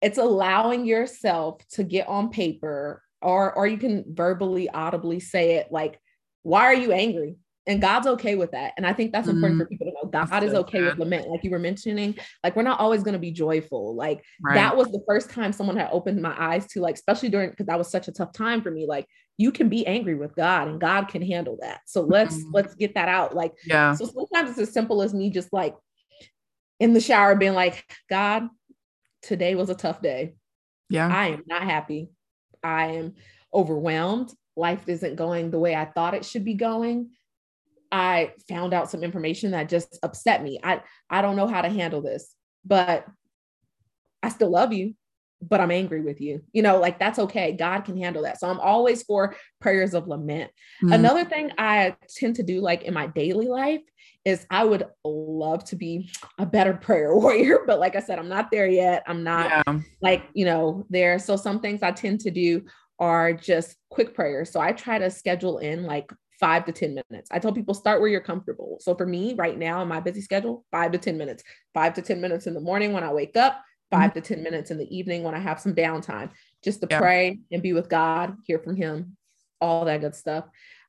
it's 0.01 0.17
allowing 0.17 0.85
yourself 0.85 1.65
to 1.69 1.83
get 1.83 2.07
on 2.07 2.29
paper 2.29 3.03
or 3.21 3.53
or 3.53 3.67
you 3.67 3.77
can 3.77 4.05
verbally 4.07 4.69
audibly 4.69 5.19
say 5.19 5.55
it 5.55 5.71
like 5.71 5.99
why 6.43 6.65
are 6.65 6.73
you 6.73 6.91
angry 6.91 7.35
and 7.67 7.81
god's 7.81 8.07
okay 8.07 8.35
with 8.35 8.51
that 8.51 8.73
and 8.77 8.85
i 8.85 8.93
think 8.93 9.11
that's 9.11 9.27
important 9.27 9.59
mm-hmm. 9.59 9.65
for 9.65 9.69
people 9.69 9.87
to 9.87 9.93
god 10.11 10.43
is 10.43 10.53
okay 10.53 10.81
with 10.81 10.97
lament 10.97 11.27
like 11.27 11.43
you 11.43 11.51
were 11.51 11.59
mentioning 11.59 12.15
like 12.43 12.55
we're 12.55 12.63
not 12.63 12.79
always 12.79 13.03
going 13.03 13.13
to 13.13 13.19
be 13.19 13.31
joyful 13.31 13.95
like 13.95 14.23
right. 14.41 14.55
that 14.55 14.75
was 14.75 14.87
the 14.87 15.03
first 15.07 15.29
time 15.29 15.51
someone 15.51 15.77
had 15.77 15.89
opened 15.91 16.21
my 16.21 16.35
eyes 16.37 16.65
to 16.67 16.81
like 16.81 16.95
especially 16.95 17.29
during 17.29 17.49
because 17.49 17.65
that 17.65 17.77
was 17.77 17.89
such 17.89 18.07
a 18.07 18.11
tough 18.11 18.33
time 18.33 18.61
for 18.61 18.71
me 18.71 18.85
like 18.87 19.05
you 19.37 19.51
can 19.51 19.69
be 19.69 19.85
angry 19.87 20.15
with 20.15 20.35
god 20.35 20.67
and 20.67 20.81
god 20.81 21.07
can 21.07 21.21
handle 21.21 21.57
that 21.61 21.81
so 21.85 22.01
let's 22.01 22.35
mm-hmm. 22.35 22.51
let's 22.53 22.75
get 22.75 22.95
that 22.95 23.07
out 23.07 23.35
like 23.35 23.53
yeah 23.65 23.93
so 23.93 24.05
sometimes 24.05 24.51
it's 24.51 24.59
as 24.59 24.73
simple 24.73 25.01
as 25.01 25.13
me 25.13 25.29
just 25.29 25.51
like 25.53 25.75
in 26.79 26.93
the 26.93 27.01
shower 27.01 27.35
being 27.35 27.53
like 27.53 27.85
god 28.09 28.47
today 29.21 29.55
was 29.55 29.69
a 29.69 29.75
tough 29.75 30.01
day 30.01 30.33
yeah 30.89 31.07
i 31.07 31.27
am 31.27 31.43
not 31.47 31.63
happy 31.63 32.09
I 32.63 32.85
am 32.93 33.15
overwhelmed. 33.53 34.33
Life 34.55 34.87
isn't 34.87 35.15
going 35.15 35.51
the 35.51 35.59
way 35.59 35.75
I 35.75 35.85
thought 35.85 36.13
it 36.13 36.25
should 36.25 36.45
be 36.45 36.53
going. 36.53 37.11
I 37.91 38.33
found 38.47 38.73
out 38.73 38.89
some 38.89 39.03
information 39.03 39.51
that 39.51 39.69
just 39.69 39.99
upset 40.03 40.43
me. 40.43 40.59
I, 40.63 40.81
I 41.09 41.21
don't 41.21 41.35
know 41.35 41.47
how 41.47 41.61
to 41.61 41.69
handle 41.69 42.01
this, 42.01 42.33
but 42.65 43.05
I 44.21 44.29
still 44.29 44.51
love 44.51 44.73
you, 44.73 44.95
but 45.41 45.59
I'm 45.59 45.71
angry 45.71 46.01
with 46.01 46.21
you. 46.21 46.43
You 46.51 46.61
know, 46.61 46.79
like 46.79 46.99
that's 46.99 47.19
okay. 47.19 47.53
God 47.53 47.81
can 47.81 47.97
handle 47.97 48.23
that. 48.23 48.39
So 48.39 48.49
I'm 48.49 48.59
always 48.59 49.03
for 49.03 49.35
prayers 49.59 49.93
of 49.93 50.07
lament. 50.07 50.51
Mm-hmm. 50.83 50.93
Another 50.93 51.25
thing 51.25 51.51
I 51.57 51.95
tend 52.15 52.35
to 52.35 52.43
do, 52.43 52.61
like 52.61 52.83
in 52.83 52.93
my 52.93 53.07
daily 53.07 53.47
life, 53.47 53.81
is 54.25 54.45
I 54.49 54.65
would 54.65 54.85
love 55.03 55.63
to 55.65 55.75
be 55.75 56.11
a 56.37 56.45
better 56.45 56.73
prayer 56.81 57.15
warrior, 57.15 57.59
but 57.65 57.79
like 57.79 57.95
I 57.95 58.01
said, 58.01 58.19
I'm 58.19 58.29
not 58.29 58.51
there 58.51 58.67
yet. 58.67 59.03
I'm 59.07 59.23
not 59.23 59.63
yeah. 59.67 59.79
like, 60.01 60.23
you 60.33 60.45
know, 60.45 60.85
there. 60.89 61.19
So 61.19 61.35
some 61.35 61.59
things 61.59 61.81
I 61.83 61.91
tend 61.91 62.21
to 62.21 62.31
do 62.31 62.65
are 62.99 63.33
just 63.33 63.77
quick 63.89 64.13
prayers. 64.13 64.51
So 64.51 64.59
I 64.59 64.73
try 64.73 64.99
to 64.99 65.09
schedule 65.09 65.59
in 65.59 65.83
like 65.83 66.11
five 66.39 66.65
to 66.65 66.71
10 66.71 67.01
minutes. 67.09 67.29
I 67.31 67.39
tell 67.39 67.51
people 67.51 67.73
start 67.73 67.99
where 67.99 68.09
you're 68.09 68.21
comfortable. 68.21 68.77
So 68.79 68.95
for 68.95 69.05
me 69.05 69.33
right 69.33 69.57
now 69.57 69.81
in 69.81 69.87
my 69.87 69.99
busy 69.99 70.21
schedule, 70.21 70.65
five 70.71 70.91
to 70.93 70.97
10 70.97 71.17
minutes, 71.17 71.43
five 71.73 71.93
to 71.95 72.01
10 72.01 72.21
minutes 72.21 72.47
in 72.47 72.53
the 72.53 72.61
morning 72.61 72.93
when 72.93 73.03
I 73.03 73.11
wake 73.11 73.35
up, 73.35 73.61
5 73.91 74.11
mm-hmm. 74.11 74.19
to 74.19 74.35
10 74.35 74.43
minutes 74.43 74.71
in 74.71 74.77
the 74.77 74.95
evening 74.95 75.23
when 75.23 75.35
I 75.35 75.39
have 75.39 75.59
some 75.59 75.73
downtime, 75.73 76.29
just 76.63 76.81
to 76.81 76.87
yeah. 76.89 76.99
pray 76.99 77.39
and 77.51 77.61
be 77.61 77.73
with 77.73 77.89
God, 77.89 78.37
hear 78.45 78.59
from 78.59 78.75
Him, 78.75 79.17
all 79.59 79.85
that 79.85 80.01
good 80.01 80.15
stuff. 80.15 80.45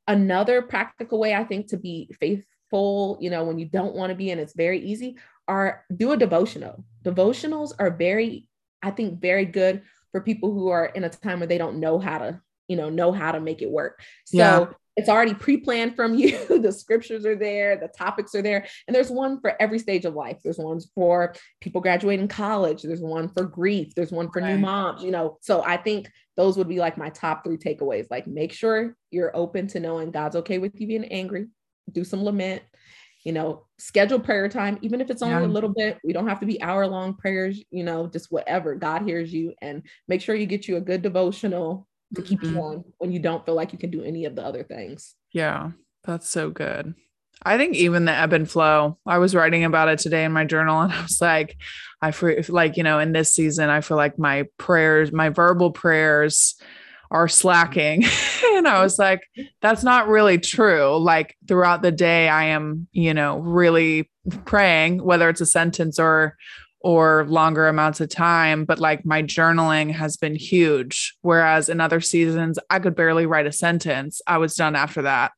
Another 0.07 0.63
practical 0.63 1.19
way 1.19 1.35
I 1.35 1.45
think 1.45 1.69
to 1.69 1.77
be 1.77 2.11
faithful, 2.21 3.19
you 3.21 3.31
know, 3.31 3.45
when 3.45 3.59
you 3.59 3.67
don't 3.67 3.95
want 3.95 4.11
to 4.11 4.17
be 4.17 4.31
and 4.31 4.41
it's 4.41 4.55
very 4.55 4.81
easy, 4.81 5.17
are 5.49 5.85
do 5.95 6.13
a 6.13 6.17
devotional. 6.17 6.85
Devotionals 7.05 7.73
are 7.79 7.91
very, 7.91 8.49
I 8.83 8.91
think, 8.91 9.21
very 9.21 9.45
good 9.45 9.83
for 10.13 10.21
people 10.21 10.53
who 10.53 10.69
are 10.69 10.87
in 10.87 11.05
a 11.05 11.09
time 11.09 11.41
where 11.41 11.47
they 11.47 11.59
don't 11.59 11.81
know 11.81 11.99
how 11.99 12.19
to, 12.19 12.41
you 12.69 12.77
know, 12.77 12.91
know 12.91 13.13
how 13.13 13.33
to 13.33 13.41
make 13.41 13.63
it 13.63 13.71
work. 13.71 14.01
So 14.27 14.37
yeah. 14.37 14.67
It's 14.97 15.09
already 15.09 15.35
pre-planned 15.35 15.97
from 15.97 16.15
you. 16.15 16.39
the 16.61 16.73
scriptures 16.73 17.25
are 17.25 17.37
there, 17.37 17.77
the 17.77 17.89
topics 17.89 18.35
are 18.35 18.43
there, 18.43 18.67
and 18.87 18.95
there's 18.95 19.11
one 19.11 19.41
for 19.41 19.55
every 19.61 19.79
stage 19.79 20.05
of 20.05 20.15
life. 20.15 20.39
There's 20.43 20.59
ones 20.59 20.91
for 20.95 21.35
people 21.61 21.81
graduating 21.81 22.29
college. 22.29 22.83
There's 22.83 23.01
one 23.01 23.29
for 23.29 23.45
grief. 23.45 23.95
There's 23.95 24.13
one 24.13 24.31
for 24.31 24.41
right. 24.41 24.55
new 24.55 24.59
moms. 24.59 25.03
You 25.03 25.11
know, 25.11 25.39
so 25.41 25.63
I 25.63 25.77
think 25.77 26.11
those 26.37 26.57
would 26.57 26.69
be 26.69 26.79
like 26.79 26.99
my 26.99 27.11
top 27.11 27.45
three 27.45 27.59
takeaways. 27.59 28.07
Like, 28.11 28.27
make 28.27 28.53
sure 28.53 28.97
you're 29.11 29.37
open 29.37 29.67
to 29.69 29.81
knowing 29.81 30.11
God's 30.11 30.37
okay 30.37 30.59
with 30.59 30.81
you 30.81 30.87
being 30.87 31.05
angry 31.07 31.47
do 31.93 32.05
some 32.05 32.25
lament, 32.25 32.63
you 33.25 33.33
know, 33.33 33.67
schedule 33.79 34.19
prayer 34.19 34.49
time, 34.49 34.79
even 34.83 35.01
if 35.01 35.11
it's 35.11 35.23
only 35.23 35.43
yeah. 35.43 35.47
a 35.47 35.53
little 35.53 35.73
bit. 35.75 35.99
We 36.05 36.13
don't 36.13 36.29
have 36.29 36.41
to 36.41 36.47
be 36.47 36.63
hour 36.63 36.87
long 36.87 37.15
prayers, 37.15 37.63
you 37.71 37.85
know, 37.85 38.07
just 38.07 38.31
whatever. 38.31 38.75
God 38.75 39.03
hears 39.03 39.33
you 39.33 39.55
and 39.61 39.83
make 40.09 40.23
sure 40.23 40.35
you 40.35 40.47
get 40.47 40.69
you 40.69 40.77
a 40.77 40.81
good 40.81 41.03
devotional 41.03 41.87
to 42.15 42.23
keep 42.23 42.41
mm-hmm. 42.41 42.57
you 42.57 42.63
on 42.63 42.85
when 42.99 43.13
you 43.13 43.19
don't 43.19 43.45
feel 43.45 43.55
like 43.55 43.73
you 43.73 43.79
can 43.79 43.91
do 43.91 44.03
any 44.03 44.25
of 44.25 44.35
the 44.35 44.45
other 44.45 44.65
things. 44.65 45.15
Yeah, 45.33 45.71
that's 46.05 46.29
so 46.29 46.51
good. 46.51 46.95
I 47.43 47.57
think 47.57 47.75
even 47.75 48.05
the 48.05 48.13
ebb 48.13 48.33
and 48.33 48.51
flow. 48.51 48.99
I 49.07 49.19
was 49.19 49.35
writing 49.35 49.65
about 49.65 49.89
it 49.89 49.99
today 49.99 50.25
in 50.25 50.33
my 50.33 50.45
journal, 50.45 50.81
and 50.81 50.93
I 50.93 51.03
was 51.03 51.21
like, 51.21 51.57
I 52.03 52.11
feel 52.11 52.43
like 52.49 52.77
you 52.77 52.83
know, 52.83 52.99
in 52.99 53.13
this 53.13 53.35
season, 53.35 53.71
I 53.71 53.81
feel 53.81 53.97
like 53.97 54.19
my 54.19 54.45
prayers, 54.59 55.13
my 55.13 55.29
verbal 55.29 55.71
prayers, 55.71 56.57
are 57.11 57.29
slacking. 57.29 58.05
and 58.45 58.69
I 58.69 58.83
was 58.83 58.99
like, 58.99 59.23
that's 59.61 59.83
not 59.83 60.09
really 60.09 60.39
true. 60.39 60.97
Like 60.99 61.37
throughout 61.49 61.83
the 61.83 61.93
day, 61.93 62.29
I 62.29 62.45
am, 62.47 62.89
you 62.93 63.15
know, 63.15 63.39
really 63.39 64.11
praying, 64.45 65.03
whether 65.03 65.29
it's 65.29 65.41
a 65.41 65.47
sentence 65.47 65.99
or 65.99 66.37
or 66.81 67.27
longer 67.29 67.69
amounts 67.69 68.01
of 68.01 68.09
time, 68.09 68.65
but 68.65 68.79
like 68.79 69.05
my 69.05 69.23
journaling 69.23 69.93
has 69.93 70.17
been 70.17 70.35
huge. 70.35 71.15
Whereas 71.21 71.69
in 71.69 71.81
other 71.81 72.01
seasons, 72.01 72.59
I 72.71 72.79
could 72.79 72.95
barely 72.95 73.27
write 73.27 73.47
a 73.47 73.53
sentence. 73.53 74.23
I 74.27 74.39
was 74.39 74.55
done 74.55 74.75
after 74.75 75.03
that. 75.03 75.33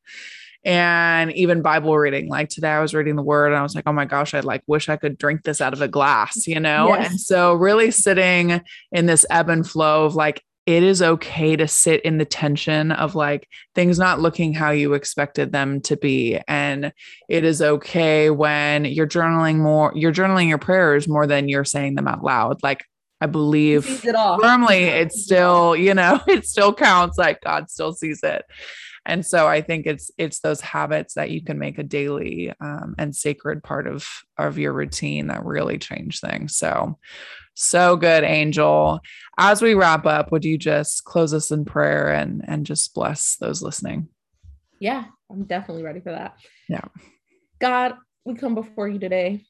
And 0.65 1.33
even 1.33 1.61
Bible 1.61 1.97
reading, 1.97 2.29
like 2.29 2.47
today 2.47 2.69
I 2.69 2.79
was 2.79 2.93
reading 2.93 3.17
the 3.17 3.21
word 3.21 3.47
and 3.47 3.57
I 3.57 3.63
was 3.63 3.75
like, 3.75 3.83
oh 3.85 3.91
my 3.91 4.05
gosh, 4.05 4.33
I 4.33 4.39
like 4.39 4.63
wish 4.65 4.87
I 4.87 4.95
could 4.95 5.17
drink 5.17 5.43
this 5.43 5.59
out 5.59 5.73
of 5.73 5.81
a 5.81 5.89
glass, 5.89 6.47
you 6.47 6.61
know? 6.61 6.87
Yes. 6.87 7.11
And 7.11 7.19
so 7.19 7.53
really 7.53 7.91
sitting 7.91 8.61
in 8.93 9.05
this 9.05 9.25
ebb 9.29 9.49
and 9.49 9.67
flow 9.69 10.05
of 10.05 10.15
like, 10.15 10.41
it 10.65 10.83
is 10.83 11.01
okay 11.01 11.55
to 11.55 11.67
sit 11.67 12.01
in 12.03 12.17
the 12.17 12.25
tension 12.25 12.91
of 12.91 13.15
like 13.15 13.49
things 13.75 13.99
not 13.99 14.21
looking 14.21 14.53
how 14.53 14.71
you 14.71 14.93
expected 14.93 15.51
them 15.51 15.81
to 15.81 15.97
be. 15.97 16.39
And 16.47 16.93
it 17.27 17.43
is 17.43 17.61
okay 17.61 18.29
when 18.29 18.85
you're 18.85 19.07
journaling 19.07 19.57
more, 19.57 19.91
you're 19.93 20.13
journaling 20.13 20.47
your 20.47 20.57
prayers 20.57 21.07
more 21.07 21.27
than 21.27 21.49
you're 21.49 21.65
saying 21.65 21.95
them 21.95 22.07
out 22.07 22.23
loud. 22.23 22.63
Like, 22.63 22.85
I 23.19 23.25
believe 23.25 24.03
it 24.05 24.15
firmly 24.41 24.83
it's 24.83 25.23
still, 25.23 25.75
you 25.75 25.93
know, 25.93 26.19
it 26.27 26.45
still 26.45 26.73
counts 26.73 27.17
like 27.17 27.41
God 27.41 27.69
still 27.69 27.93
sees 27.93 28.21
it. 28.23 28.43
And 29.05 29.25
so 29.25 29.47
I 29.47 29.61
think 29.61 29.85
it's 29.85 30.11
it's 30.17 30.39
those 30.39 30.61
habits 30.61 31.15
that 31.15 31.29
you 31.29 31.41
can 31.43 31.59
make 31.59 31.77
a 31.77 31.83
daily 31.83 32.53
um, 32.61 32.95
and 32.97 33.15
sacred 33.15 33.63
part 33.63 33.87
of 33.87 34.07
of 34.37 34.57
your 34.57 34.73
routine 34.73 35.27
that 35.27 35.45
really 35.45 35.77
change 35.77 36.21
things. 36.21 36.55
So 36.55 36.97
so 37.55 37.95
good, 37.95 38.23
Angel. 38.23 38.99
As 39.37 39.61
we 39.61 39.73
wrap 39.73 40.05
up, 40.05 40.31
would 40.31 40.45
you 40.45 40.57
just 40.57 41.05
close 41.05 41.33
us 41.33 41.51
in 41.51 41.65
prayer 41.65 42.13
and 42.13 42.43
and 42.47 42.65
just 42.65 42.93
bless 42.93 43.35
those 43.37 43.61
listening? 43.61 44.09
Yeah, 44.79 45.05
I'm 45.31 45.43
definitely 45.45 45.83
ready 45.83 46.01
for 46.01 46.11
that. 46.11 46.37
Yeah. 46.69 46.85
God, 47.59 47.95
we 48.25 48.35
come 48.35 48.55
before 48.55 48.87
you 48.87 48.99
today. 48.99 49.45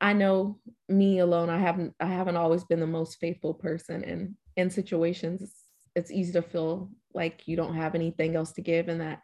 I 0.00 0.12
know 0.12 0.58
me 0.88 1.20
alone, 1.20 1.48
I 1.48 1.58
haven't 1.58 1.94
I 2.00 2.06
haven't 2.06 2.36
always 2.36 2.64
been 2.64 2.80
the 2.80 2.86
most 2.86 3.18
faithful 3.20 3.54
person 3.54 4.04
in 4.04 4.36
in 4.56 4.70
situations. 4.70 5.42
It's, 5.42 5.62
it's 5.96 6.10
easy 6.10 6.32
to 6.32 6.42
feel 6.42 6.90
like 7.14 7.46
you 7.46 7.56
don't 7.56 7.76
have 7.76 7.94
anything 7.94 8.36
else 8.36 8.52
to 8.52 8.62
give 8.62 8.88
and 8.88 9.00
that 9.00 9.20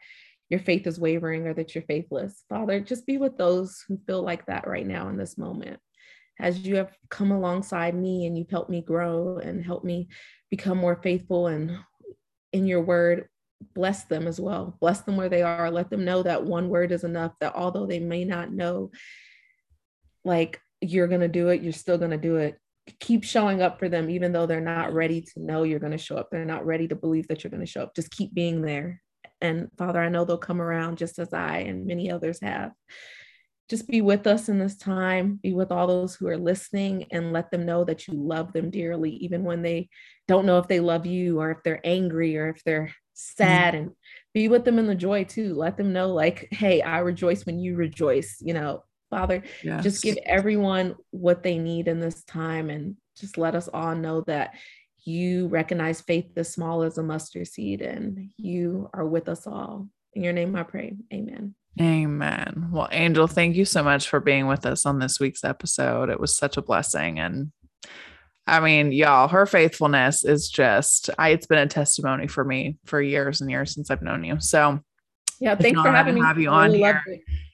your 0.49 0.61
faith 0.61 0.87
is 0.87 0.99
wavering 0.99 1.47
or 1.47 1.55
that 1.55 1.75
you're 1.75 1.85
faithless. 1.85 2.45
Father, 2.49 2.81
just 2.81 3.07
be 3.07 3.19
with 3.19 3.37
those 3.37 3.85
who 3.87 3.99
feel 4.07 4.23
like 4.23 4.47
that 4.47 4.67
right 4.67 4.87
now 4.87 5.09
in 5.09 5.17
this 5.17 5.37
moment 5.37 5.79
as 6.41 6.61
you 6.61 6.77
have 6.77 6.97
come 7.09 7.31
alongside 7.31 7.95
me 7.95 8.27
and 8.27 8.37
you've 8.37 8.51
helped 8.51 8.71
me 8.71 8.81
grow 8.81 9.39
and 9.39 9.65
helped 9.65 9.85
me 9.85 10.09
become 10.51 10.79
more 10.79 11.01
faithful 11.03 11.47
and 11.47 11.77
in 12.53 12.67
your 12.67 12.83
word 12.83 13.29
bless 13.75 14.05
them 14.05 14.27
as 14.27 14.41
well. 14.41 14.77
Bless 14.81 15.03
them 15.03 15.17
where 15.17 15.29
they 15.29 15.43
are. 15.43 15.71
Let 15.71 15.91
them 15.91 16.05
know 16.05 16.23
that 16.23 16.45
one 16.45 16.69
word 16.69 16.93
is 16.93 17.05
enough 17.05 17.35
that 17.41 17.55
although 17.55 17.87
they 17.87 17.99
may 17.99 18.25
not 18.25 18.53
know 18.53 18.91
like 20.25 20.61
you're 20.81 21.09
going 21.09 21.21
to 21.21 21.29
do 21.29 21.49
it 21.49 21.63
you're 21.63 21.73
still 21.73 21.99
going 21.99 22.11
to 22.11 22.17
do 22.17 22.37
it. 22.37 22.59
Keep 22.99 23.25
showing 23.25 23.63
up 23.63 23.79
for 23.79 23.89
them 23.89 24.11
even 24.11 24.33
though 24.33 24.47
they're 24.47 24.61
not 24.61 24.93
ready 24.93 25.21
to 25.21 25.33
know 25.37 25.63
you're 25.63 25.79
going 25.79 25.93
to 25.93 25.99
show 25.99 26.17
up. 26.17 26.31
They're 26.31 26.45
not 26.45 26.67
ready 26.67 26.89
to 26.89 26.97
believe 26.97 27.29
that 27.29 27.45
you're 27.45 27.51
going 27.51 27.65
to 27.65 27.71
show 27.71 27.83
up. 27.83 27.95
Just 27.95 28.11
keep 28.11 28.33
being 28.35 28.63
there. 28.63 29.01
And 29.43 29.69
father 29.77 30.01
i 30.01 30.09
know 30.09 30.25
they'll 30.25 30.39
come 30.39 30.61
around 30.61 30.99
just 30.99 31.19
as 31.19 31.33
i 31.33 31.59
and 31.59 31.87
many 31.87 32.11
others 32.11 32.41
have 32.43 32.73
just 33.71 33.87
be 33.87 34.03
with 34.03 34.27
us 34.27 34.49
in 34.49 34.59
this 34.59 34.77
time, 34.77 35.39
be 35.41 35.53
with 35.53 35.71
all 35.71 35.87
those 35.87 36.17
who 36.17 36.27
are 36.27 36.37
listening, 36.37 37.07
and 37.13 37.33
let 37.33 37.53
them 37.53 37.65
know 37.65 37.85
that 37.85 38.09
you 38.09 38.15
love 38.15 38.53
them 38.53 38.69
dearly, 38.69 39.13
even 39.13 39.45
when 39.45 39.63
they 39.63 39.89
don't 40.27 40.45
know 40.45 40.59
if 40.59 40.67
they 40.67 40.81
love 40.81 41.07
you 41.07 41.41
or 41.41 41.53
if 41.53 41.59
they're 41.63 41.81
angry 41.85 42.37
or 42.37 42.49
if 42.49 42.65
they're 42.65 42.93
sad, 43.15 43.75
mm-hmm. 43.75 43.85
and 43.85 43.93
be 44.35 44.49
with 44.49 44.65
them 44.65 44.81
in 44.81 44.89
the 44.89 44.95
joy 44.97 45.23
too. 45.23 45.55
Let 45.55 45.77
them 45.77 45.93
know, 45.93 46.09
like, 46.09 46.49
hey, 46.51 46.83
I 46.83 46.99
rejoice 46.99 47.47
when 47.47 47.61
you 47.61 47.77
rejoice, 47.77 48.39
you 48.41 48.55
know, 48.55 48.83
Father, 49.09 49.45
yes. 49.63 49.85
just 49.85 50.03
give 50.03 50.19
everyone 50.27 50.97
what 51.11 51.45
they 51.45 51.57
need 51.57 51.87
in 51.87 52.01
this 52.01 52.25
time 52.25 52.71
and 52.71 52.97
just 53.17 53.39
let 53.39 53.55
us 53.55 53.69
all 53.69 53.95
know 53.95 54.23
that 54.23 54.55
you 55.05 55.47
recognize 55.47 56.01
faith 56.01 56.27
as 56.37 56.53
small 56.53 56.83
as 56.83 56.99
a 56.99 57.03
mustard 57.03 57.47
seed 57.47 57.83
and 57.83 58.31
you 58.37 58.91
are 58.93 59.07
with 59.07 59.29
us 59.29 59.47
all. 59.47 59.89
In 60.13 60.25
your 60.25 60.33
name 60.33 60.55
I 60.57 60.65
pray. 60.65 60.97
Amen. 61.13 61.55
Amen. 61.79 62.69
Well, 62.73 62.89
Angel, 62.91 63.27
thank 63.27 63.57
you 63.57 63.65
so 63.65 63.83
much 63.83 64.09
for 64.09 64.19
being 64.19 64.47
with 64.47 64.67
us 64.67 64.87
on 64.87 64.99
this 64.99 65.21
week's 65.21 65.45
episode. 65.45 66.09
It 66.09 66.19
was 66.19 66.37
such 66.37 66.57
a 66.57 66.63
blessing. 66.63 67.19
And 67.19 67.53
I 68.47 68.61
mean, 68.61 68.93
y'all, 68.93 69.29
her 69.29 69.47
faithfulness 69.47 70.25
is 70.25 70.49
just, 70.49 71.11
I, 71.19 71.29
it's 71.29 71.47
been 71.47 71.59
a 71.59 71.67
testimony 71.67 72.27
for 72.27 72.45
me 72.45 72.79
for 72.87 73.01
years 73.01 73.41
and 73.41 73.51
years 73.51 73.73
since 73.75 73.91
I've 73.91 74.03
known 74.03 74.25
you. 74.25 74.41
So, 74.41 74.81
yeah, 75.39 75.55
thanks 75.55 75.81
for 75.81 75.91
having 75.91 76.15
me. 76.15 76.21
Have 76.21 76.39
you 76.39 76.49
on 76.49 76.75
here. 76.75 77.03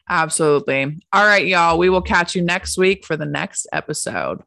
Absolutely. 0.08 0.98
All 1.12 1.24
right, 1.24 1.46
y'all. 1.46 1.78
We 1.78 1.90
will 1.90 2.02
catch 2.02 2.34
you 2.34 2.42
next 2.42 2.78
week 2.78 3.04
for 3.04 3.16
the 3.16 3.26
next 3.26 3.66
episode. 3.72 4.40